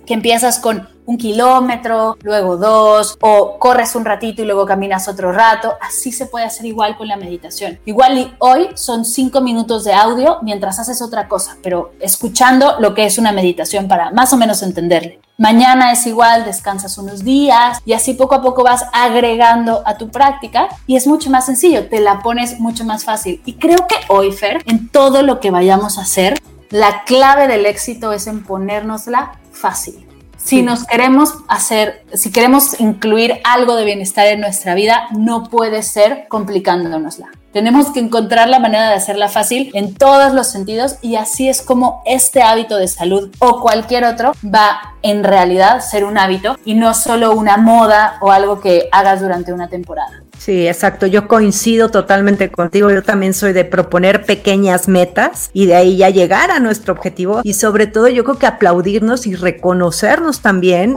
que 0.06 0.14
empiezas 0.14 0.58
con 0.58 0.88
un 1.06 1.16
kilómetro, 1.16 2.16
luego 2.22 2.56
dos, 2.56 3.16
o 3.20 3.58
corres 3.58 3.94
un 3.94 4.04
ratito 4.04 4.42
y 4.42 4.44
luego 4.44 4.66
caminas 4.66 5.08
otro 5.08 5.32
rato. 5.32 5.74
Así 5.80 6.12
se 6.12 6.26
puede 6.26 6.44
hacer 6.44 6.66
igual 6.66 6.96
con 6.96 7.08
la 7.08 7.16
meditación. 7.16 7.78
Igual 7.84 8.18
y 8.18 8.34
hoy 8.38 8.68
son 8.74 9.04
cinco 9.04 9.40
minutos 9.40 9.84
de 9.84 9.94
audio 9.94 10.38
mientras 10.42 10.78
haces 10.78 11.00
otra 11.00 11.28
cosa, 11.28 11.56
pero 11.62 11.92
escuchando 12.00 12.76
lo 12.80 12.94
que 12.94 13.06
es 13.06 13.18
una 13.18 13.32
meditación 13.32 13.88
para 13.88 14.10
más 14.10 14.32
o 14.32 14.36
menos 14.36 14.62
entenderle. 14.62 15.20
Mañana 15.38 15.92
es 15.92 16.06
igual, 16.06 16.46
descansas 16.46 16.96
unos 16.96 17.22
días 17.22 17.80
y 17.84 17.92
así 17.92 18.14
poco 18.14 18.36
a 18.36 18.42
poco 18.42 18.64
vas 18.64 18.86
agregando 18.92 19.82
a 19.84 19.98
tu 19.98 20.08
práctica 20.08 20.68
y 20.86 20.96
es 20.96 21.06
mucho 21.06 21.28
más 21.28 21.44
sencillo, 21.44 21.88
te 21.88 22.00
la 22.00 22.20
pones 22.20 22.58
mucho 22.58 22.84
más 22.84 23.04
fácil. 23.04 23.42
Y 23.44 23.54
creo 23.54 23.86
que 23.86 23.96
hoy, 24.08 24.32
Fer, 24.32 24.62
en 24.64 24.88
todo 24.88 25.22
lo 25.22 25.38
que 25.38 25.50
vayamos 25.50 25.98
a 25.98 26.02
hacer, 26.02 26.40
la 26.70 27.04
clave 27.04 27.48
del 27.48 27.66
éxito 27.66 28.12
es 28.12 28.26
en 28.26 28.44
ponérnosla 28.44 29.32
fácil 29.52 30.05
si 30.46 30.62
nos 30.62 30.84
queremos 30.84 31.34
hacer, 31.48 32.04
si 32.14 32.30
queremos 32.30 32.78
incluir 32.78 33.40
algo 33.42 33.74
de 33.74 33.84
bienestar 33.84 34.28
en 34.28 34.40
nuestra 34.40 34.76
vida, 34.76 35.08
no 35.10 35.50
puede 35.50 35.82
ser 35.82 36.28
complicándonosla. 36.28 37.32
Tenemos 37.52 37.90
que 37.90 37.98
encontrar 37.98 38.48
la 38.48 38.60
manera 38.60 38.90
de 38.90 38.94
hacerla 38.94 39.28
fácil 39.28 39.72
en 39.74 39.94
todos 39.94 40.34
los 40.34 40.46
sentidos 40.46 40.98
y 41.02 41.16
así 41.16 41.48
es 41.48 41.62
como 41.62 42.00
este 42.06 42.42
hábito 42.42 42.76
de 42.76 42.86
salud 42.86 43.34
o 43.40 43.60
cualquier 43.60 44.04
otro 44.04 44.34
va 44.44 44.94
en 45.02 45.24
realidad 45.24 45.80
ser 45.80 46.04
un 46.04 46.16
hábito 46.16 46.56
y 46.64 46.74
no 46.74 46.94
solo 46.94 47.34
una 47.34 47.56
moda 47.56 48.18
o 48.20 48.30
algo 48.30 48.60
que 48.60 48.88
hagas 48.92 49.20
durante 49.20 49.52
una 49.52 49.68
temporada. 49.68 50.25
Sí, 50.38 50.68
exacto. 50.68 51.06
Yo 51.06 51.26
coincido 51.26 51.90
totalmente 51.90 52.50
contigo. 52.50 52.90
Yo 52.90 53.02
también 53.02 53.34
soy 53.34 53.52
de 53.52 53.64
proponer 53.64 54.24
pequeñas 54.24 54.86
metas 54.86 55.50
y 55.52 55.66
de 55.66 55.74
ahí 55.74 55.96
ya 55.96 56.10
llegar 56.10 56.50
a 56.50 56.60
nuestro 56.60 56.94
objetivo. 56.94 57.40
Y 57.42 57.54
sobre 57.54 57.86
todo, 57.86 58.08
yo 58.08 58.22
creo 58.24 58.38
que 58.38 58.46
aplaudirnos 58.46 59.26
y 59.26 59.34
reconocernos 59.34 60.40
también. 60.40 60.96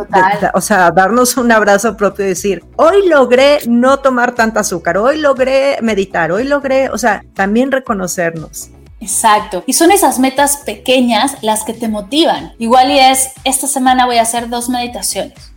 o 0.53 0.61
sea, 0.61 0.91
darnos 0.91 1.37
un 1.37 1.51
abrazo 1.51 1.97
propio 1.97 2.25
y 2.25 2.29
decir, 2.29 2.63
hoy 2.75 3.07
logré 3.07 3.59
no 3.67 3.97
tomar 3.97 4.35
tanta 4.35 4.59
azúcar, 4.59 4.97
hoy 4.97 5.17
logré 5.17 5.77
meditar, 5.81 6.31
hoy 6.31 6.43
logré, 6.43 6.89
o 6.89 6.97
sea, 6.97 7.23
también 7.33 7.71
reconocernos. 7.71 8.69
Exacto. 9.01 9.63
Y 9.65 9.73
son 9.73 9.91
esas 9.91 10.19
metas 10.19 10.57
pequeñas 10.57 11.37
las 11.41 11.63
que 11.63 11.73
te 11.73 11.87
motivan. 11.87 12.53
Igual 12.59 12.91
y 12.91 12.99
es, 12.99 13.29
esta 13.45 13.65
semana 13.65 14.05
voy 14.05 14.17
a 14.17 14.23
hacer 14.23 14.49
dos 14.49 14.69
meditaciones 14.69 15.48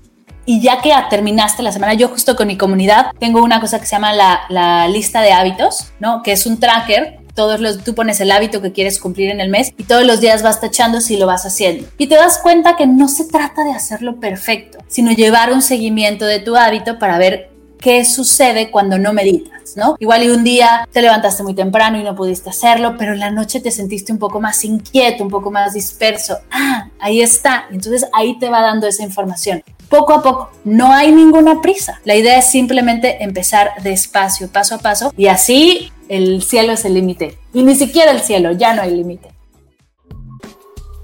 y 0.44 0.60
ya 0.60 0.80
que 0.80 0.92
terminaste 1.08 1.62
la 1.62 1.72
semana, 1.72 1.94
yo 1.94 2.08
justo 2.08 2.34
con 2.36 2.48
mi 2.48 2.56
comunidad 2.56 3.12
tengo 3.18 3.42
una 3.42 3.60
cosa 3.60 3.78
que 3.78 3.86
se 3.86 3.92
llama 3.92 4.12
la, 4.12 4.88
lista 4.88 5.20
de 5.20 5.32
hábitos, 5.32 5.92
¿no? 6.00 6.22
Que 6.22 6.32
es 6.32 6.46
un 6.46 6.58
tracker 6.58 7.18
todos 7.34 7.60
los, 7.60 7.82
tú 7.82 7.94
pones 7.94 8.20
el 8.20 8.30
hábito 8.30 8.60
que 8.60 8.72
quieres 8.72 9.00
cumplir 9.00 9.30
en 9.30 9.40
el 9.40 9.48
mes 9.48 9.72
y 9.78 9.84
todos 9.84 10.04
los 10.04 10.20
días 10.20 10.42
vas 10.42 10.60
tachando 10.60 11.00
si 11.00 11.16
lo 11.16 11.26
vas 11.26 11.46
haciendo. 11.46 11.88
Y 11.96 12.06
te 12.06 12.16
das 12.16 12.38
cuenta 12.38 12.76
que 12.76 12.86
no 12.86 13.08
se 13.08 13.24
trata 13.24 13.64
de 13.64 13.72
hacerlo 13.72 14.20
perfecto, 14.20 14.78
sino 14.86 15.12
llevar 15.12 15.50
un 15.50 15.62
seguimiento 15.62 16.26
de 16.26 16.40
tu 16.40 16.56
hábito 16.56 16.98
para 16.98 17.16
ver 17.16 17.50
qué 17.78 18.04
sucede 18.04 18.70
cuando 18.70 18.98
no 18.98 19.14
meditas, 19.14 19.76
¿no? 19.76 19.96
Igual 19.98 20.24
y 20.24 20.28
un 20.28 20.44
día 20.44 20.86
te 20.92 21.00
levantaste 21.00 21.42
muy 21.42 21.54
temprano 21.54 21.98
y 21.98 22.04
no 22.04 22.14
pudiste 22.14 22.50
hacerlo, 22.50 22.96
pero 22.98 23.14
en 23.14 23.20
la 23.20 23.30
noche 23.30 23.60
te 23.60 23.70
sentiste 23.70 24.12
un 24.12 24.18
poco 24.18 24.38
más 24.40 24.62
inquieto, 24.64 25.24
un 25.24 25.30
poco 25.30 25.50
más 25.50 25.72
disperso. 25.72 26.38
Ah, 26.50 26.90
ahí 27.00 27.22
está. 27.22 27.64
Entonces 27.70 28.06
ahí 28.12 28.38
te 28.38 28.50
va 28.50 28.60
dando 28.60 28.86
esa 28.86 29.02
información 29.02 29.62
poco 29.92 30.14
a 30.14 30.22
poco. 30.22 30.50
No 30.64 30.90
hay 30.90 31.12
ninguna 31.12 31.60
prisa. 31.60 32.00
La 32.04 32.14
idea 32.14 32.38
es 32.38 32.50
simplemente 32.50 33.22
empezar 33.22 33.72
despacio, 33.82 34.50
paso 34.50 34.76
a 34.76 34.78
paso, 34.78 35.12
y 35.18 35.26
así 35.26 35.92
el 36.08 36.42
cielo 36.42 36.72
es 36.72 36.86
el 36.86 36.94
límite. 36.94 37.38
Y 37.52 37.62
ni 37.62 37.74
siquiera 37.74 38.10
el 38.10 38.20
cielo, 38.20 38.52
ya 38.52 38.72
no 38.72 38.80
hay 38.80 38.96
límite. 38.96 39.28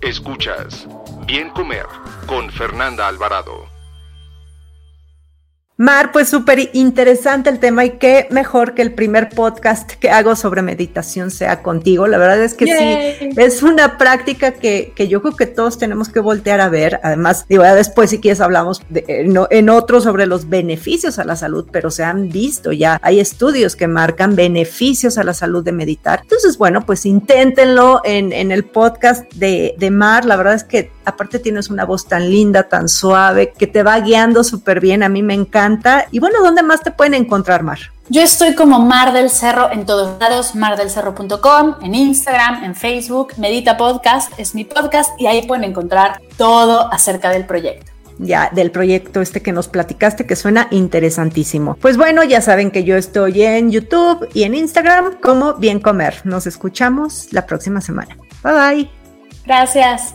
Escuchas 0.01 0.87
Bien 1.27 1.51
Comer 1.51 1.85
con 2.27 2.51
Fernanda 2.51 3.07
Alvarado. 3.07 3.78
Mar, 5.81 6.11
pues 6.11 6.29
súper 6.29 6.71
interesante 6.73 7.49
el 7.49 7.61
tema 7.61 7.85
y 7.85 7.91
qué 7.99 8.27
mejor 8.33 8.75
que 8.75 8.83
el 8.83 8.95
primer 8.95 9.29
podcast 9.29 9.93
que 9.93 10.11
hago 10.11 10.35
sobre 10.35 10.61
meditación 10.61 11.31
sea 11.31 11.63
contigo. 11.63 12.09
La 12.09 12.19
verdad 12.19 12.43
es 12.43 12.55
que 12.55 12.67
sí, 12.67 13.31
es 13.37 13.63
una 13.63 13.97
práctica 13.97 14.55
que, 14.55 14.93
que, 14.97 15.07
yo 15.07 15.23
creo 15.23 15.37
que 15.37 15.47
todos 15.47 15.79
tenemos 15.79 16.09
que 16.09 16.19
voltear 16.19 16.61
a 16.61 16.69
ver. 16.69 16.99
Además, 17.05 17.47
digo, 17.49 17.63
ya 17.63 17.77
después 17.77 18.11
si 18.11 18.19
quieres 18.19 18.41
hablamos 18.41 18.83
de, 18.89 19.05
en, 19.07 19.39
en 19.51 19.69
otros 19.69 20.03
sobre 20.03 20.27
los 20.27 20.49
beneficios 20.49 21.21
a 21.21 21.25
la 21.25 21.37
salud, 21.37 21.69
pero 21.71 21.93
se 21.93 22.03
han 22.03 22.29
visto 22.29 22.73
ya, 22.73 22.99
hay 23.01 23.21
estudios 23.21 23.77
que 23.77 23.87
marcan 23.87 24.35
beneficios 24.35 25.17
a 25.17 25.23
la 25.23 25.33
salud 25.33 25.63
de 25.63 25.71
meditar. 25.71 26.23
Entonces, 26.23 26.59
bueno, 26.59 26.85
pues 26.85 27.07
inténtenlo 27.07 28.01
en, 28.03 28.33
en 28.33 28.51
el 28.51 28.65
podcast 28.65 29.33
de, 29.35 29.77
de 29.79 29.91
Mar. 29.93 30.25
La 30.25 30.35
verdad 30.35 30.55
es 30.55 30.65
que 30.65 30.91
aparte 31.09 31.39
tienes 31.39 31.71
una 31.71 31.85
voz 31.85 32.07
tan 32.07 32.31
linda, 32.31 32.65
tan 32.65 32.89
suave, 32.89 33.53
que 33.57 33.67
te 33.67 33.83
va 33.83 33.99
guiando 34.01 34.45
súper 34.45 34.81
bien. 34.81 35.03
A 35.03 35.09
mí 35.09 35.23
me 35.23 35.35
encanta 35.35 36.07
y 36.11 36.19
bueno, 36.19 36.43
¿dónde 36.43 36.63
más 36.63 36.83
te 36.83 36.91
pueden 36.91 37.15
encontrar, 37.15 37.63
Mar? 37.63 37.79
Yo 38.11 38.23
estoy 38.23 38.55
como 38.55 38.81
Mar 38.81 39.13
del 39.13 39.29
Cerro 39.29 39.71
en 39.71 39.85
todos 39.85 40.19
lados, 40.19 40.55
mardelcerro.com, 40.55 41.75
en 41.83 41.95
Instagram, 41.95 42.65
en 42.65 42.75
Facebook, 42.75 43.35
Medita 43.37 43.77
Podcast 43.77 44.33
es 44.39 44.55
mi 44.55 44.65
podcast 44.65 45.11
y 45.21 45.27
ahí 45.27 45.47
pueden 45.47 45.65
encontrar 45.65 46.21
todo 46.37 46.91
acerca 46.93 47.31
del 47.31 47.45
proyecto 47.45 47.93
ya 48.19 48.51
del 48.53 48.71
proyecto 48.71 49.21
este 49.21 49.43
que 49.43 49.53
nos 49.53 49.69
platicaste 49.69 50.27
que 50.27 50.37
suena 50.37 50.69
interesantísimo. 50.71 51.77
Pues 51.77 51.97
bueno, 51.97 52.25
ya 52.25 52.41
saben 52.41 52.71
que 52.71 52.85
yo 52.85 52.97
estoy 52.97 53.43
en 53.43 53.71
YouTube 53.71 54.29
y 54.35 54.43
en 54.43 54.55
Instagram 54.55 55.21
como 55.21 55.55
Bien 55.55 55.81
Comer. 55.81 56.21
Nos 56.25 56.47
escuchamos 56.47 57.33
la 57.33 57.47
próxima 57.47 57.81
semana. 57.81 58.17
Bye 58.43 58.53
bye. 58.53 58.91
Gracias. 59.47 60.15